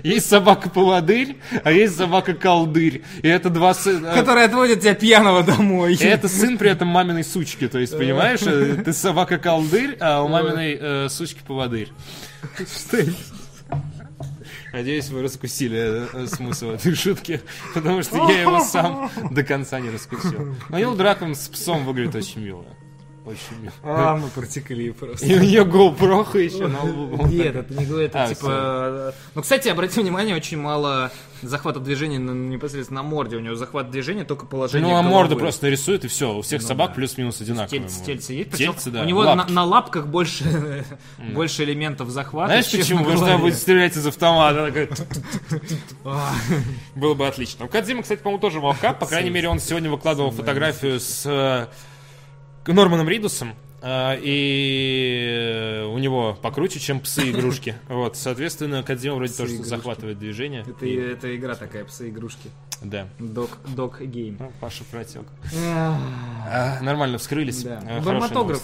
[0.03, 3.01] Есть собака поводырь, а есть собака колдырь.
[3.23, 4.13] И это два сына.
[4.13, 5.95] который отводит тебя пьяного домой.
[5.95, 10.21] И это сын при этом маминой сучки, то есть, понимаешь, э, ты собака колдырь, а
[10.21, 11.89] у маминой э, сучки поводырь.
[12.57, 13.11] Что это?
[14.75, 17.39] Надеюсь, вы раскусили э, э, смысл этой шутки,
[17.73, 20.53] потому что я его сам до конца не раскусил.
[20.67, 22.65] Но Нил Дракон с псом выглядит очень мило.
[23.25, 23.71] Очень.
[23.83, 25.25] А, мы протекли просто.
[25.25, 27.25] И у нее GoPro еще на лбу.
[27.25, 29.13] Нет, это не это А, типа...
[29.33, 31.11] Ну, кстати, обрати внимание, очень мало
[31.41, 33.37] захвата движения непосредственно на морде.
[33.37, 36.37] У него захват движения только положение Ну, а морду просто нарисует, и все.
[36.37, 37.81] У всех собак плюс-минус одинаковые.
[37.81, 38.11] Тельце, морды.
[38.13, 38.51] тельце есть.
[38.51, 39.01] Тельце, да.
[39.01, 39.51] У него на, лапки.
[39.51, 40.85] на лапках больше,
[41.33, 42.49] больше элементов захвата.
[42.49, 42.99] Знаешь чем почему?
[42.99, 44.71] Потому что она будет стрелять из автомата.
[46.95, 47.65] Было бы отлично.
[47.65, 48.99] У Кадзима, кстати, по-моему, тоже мавкап.
[48.99, 51.67] По крайней мере, он сегодня выкладывал фотографию с э,
[52.73, 53.53] Норманом Ридусом.
[53.81, 57.75] э, И у него покруче, чем псы-игрушки.
[57.87, 60.61] Вот, соответственно, Кадзима вроде тоже захватывает движение.
[60.67, 62.49] Это, это игра такая, псы-игрушки.
[62.81, 63.07] Да.
[63.19, 64.37] Док, док гейм.
[64.39, 65.23] Ну, Паша протек.
[65.65, 67.63] А, Нормально вскрылись.
[67.63, 67.81] Да.
[67.87, 68.01] Э,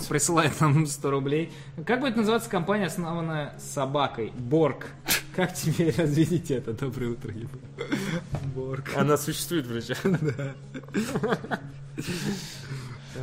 [0.09, 1.51] присылает нам 100 рублей.
[1.85, 4.31] Как будет называться компания, основанная собакой?
[4.37, 4.87] Борг.
[5.35, 6.73] Как тебе разведите это?
[6.73, 7.33] Доброе утро.
[8.53, 8.91] Борг.
[8.95, 9.95] Она существует, врача.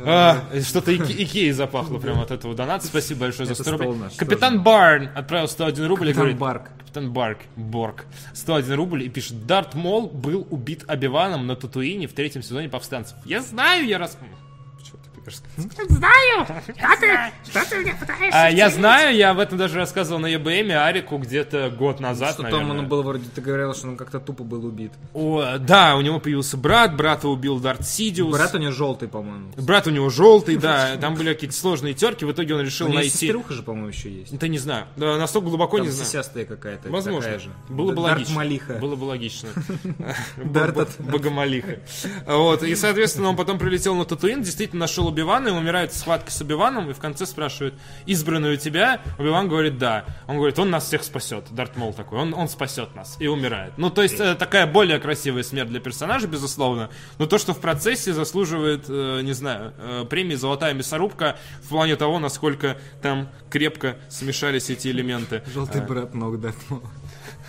[0.05, 2.85] А, Что-то Ики- Икеей запахло прямо от этого доната.
[2.85, 3.93] Спасибо большое за Это 100 рублей.
[3.95, 6.37] наш Капитан Барн отправил 101 рубль и Капитан говорит...
[6.37, 6.69] Барк.
[6.79, 8.05] Капитан Барк, Борг.
[8.33, 13.15] 101 рубль и пишет, Дарт Мол был убит Обиваном на Татуине в третьем сезоне повстанцев.
[13.25, 14.17] Я знаю, я раз...
[15.29, 15.89] Пикаешь?
[15.89, 16.45] Знаю!
[16.45, 20.27] Что ты, что ты мне пытаешься А, я знаю, я об этом даже рассказывал на
[20.27, 22.67] ЕБМе Арику где-то год назад, Что наверное.
[22.69, 24.91] там он был вроде, ты говорил, что он как-то тупо был убит.
[25.13, 28.31] О, да, у него появился брат, брата убил Дарт Сидиус.
[28.31, 29.51] Брат у него желтый, по-моему.
[29.57, 32.93] Брат у него желтый, да, там были какие-то сложные терки, в итоге он решил У
[32.93, 33.09] найти...
[33.09, 34.37] сестрюха же, по-моему, еще есть.
[34.37, 36.05] Да не знаю, да, настолько глубоко Там не знаю.
[36.07, 36.89] сисястая какая-то.
[36.89, 37.21] Возможно.
[37.21, 37.49] такая же.
[37.69, 38.35] Было бы Дарт логично.
[38.35, 38.73] Малиха.
[38.73, 39.49] Было бы логично.
[40.37, 41.79] Дарт Б- от- Богомолиха.
[42.25, 42.63] Вот.
[42.63, 46.39] И, соответственно, он потом прилетел на Татуин, действительно нашел Убивана, и умирает в схватке с
[46.39, 47.73] Убиваном, и в конце спрашивает,
[48.05, 49.01] избранный у тебя?
[49.17, 50.05] Убиван говорит, да.
[50.27, 51.45] Он говорит, он нас всех спасет.
[51.51, 53.17] Дарт Мол такой, он, он спасет нас.
[53.19, 53.73] И умирает.
[53.77, 56.89] Ну, то есть, э, такая более красивая смерть для персонажа, безусловно.
[57.17, 61.97] Но то, что в процессе заслуживает, э, не знаю, э, премии «Золотая мясорубка» в плане
[61.97, 65.43] того, насколько там крепко смешались эти элементы.
[65.53, 66.83] Желтый брат ног Дартмола.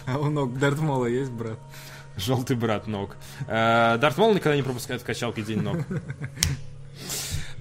[0.07, 1.59] А у ног Дартмола есть брат?
[2.17, 3.17] Желтый брат ног.
[3.47, 5.79] Э, Дарт Мол никогда не пропускает в качалке день ног.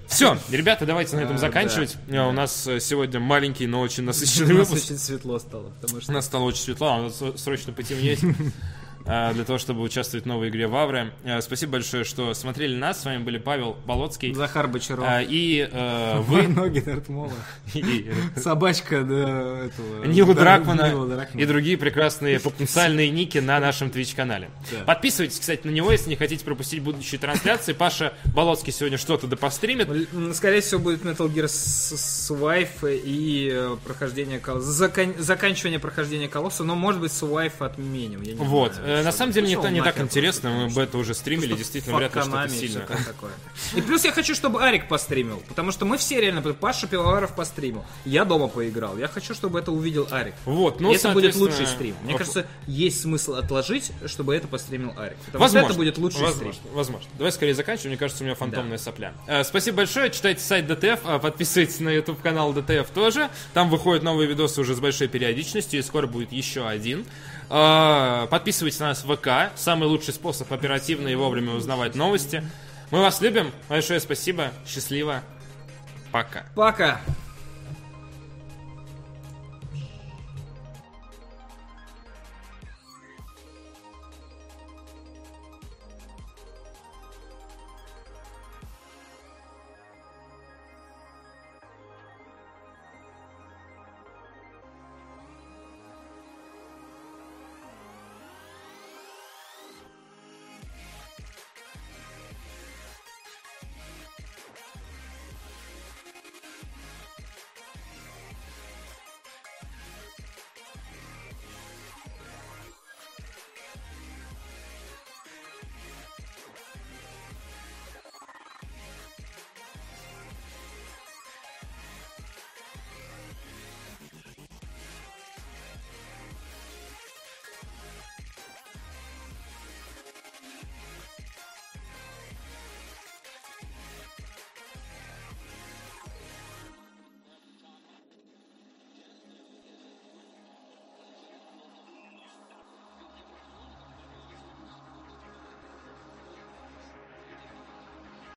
[0.10, 1.95] Все, ребята, давайте на этом А, заканчивать.
[2.07, 4.86] Э, У нас э, сегодня маленький, но очень У насыщенный нас выпуск.
[4.86, 8.20] очень светло стало, потому У нас стало очень светло, а срочно потемнеть.
[9.06, 11.12] э, Для того, чтобы участвовать в новой игре Вавры.
[11.24, 13.02] Э, Спасибо большое, что смотрели нас.
[13.02, 14.34] С вами были Павел Болоцкий.
[14.34, 15.06] Захар Бочаров.
[15.08, 17.32] э, И э, вы, Ноги Дартмола.
[18.36, 20.06] Собачка, да, этого...
[20.06, 20.93] Нила Дракмана
[21.34, 24.50] и другие прекрасные потенциальные ники на нашем Twitch-канале.
[24.72, 24.84] Да.
[24.86, 27.74] Подписывайтесь, кстати, на него, если не хотите пропустить будущие трансляции.
[27.74, 29.89] Паша Болоцкий сегодня что-то допостримит.
[30.14, 34.41] М, Скорее всего, будет Metal Gear Survive и э, прохождение
[35.18, 38.22] заканчивание прохождения Колосса, но может быть Survive отменим.
[38.38, 38.74] Вот.
[38.90, 42.16] Э, На самом деле не, не так интересно, мы потому бета уже стримили, действительно, вряд
[42.16, 42.86] ли что-то сильно.
[43.76, 47.86] И плюс я хочу, чтобы Арик постримил, потому что мы все реально, Паша Пивоваров постримил,
[48.06, 50.34] я дома поиграл, я хочу, чтобы это увидел Арик.
[50.46, 51.96] Вот, ну, это будет лучший стрим.
[52.04, 55.18] Мне воп- кажется, есть смысл отложить, чтобы это постримил Арик.
[55.26, 55.68] Потому Возможно.
[55.70, 56.74] что это будет лучший возможно, стрим.
[56.74, 57.10] Возможно.
[57.18, 57.92] Давай скорее заканчиваем.
[57.92, 59.14] Мне кажется, у меня фантомная сопля.
[59.28, 60.10] Э, спасибо большое.
[60.10, 63.30] Читайте сайт DTF, э, подписывайтесь на YouTube канал DTF тоже.
[63.54, 67.06] Там выходят новые видосы уже с большой периодичностью, и скоро будет еще один.
[67.50, 69.52] Э, подписывайтесь на нас в ВК.
[69.56, 72.43] Самый лучший способ оперативно и вовремя узнавать новости.
[72.91, 73.52] Мы вас любим.
[73.68, 74.52] Большое спасибо.
[74.68, 75.22] Счастливо.
[76.12, 76.43] Пока.
[76.56, 77.02] Пока!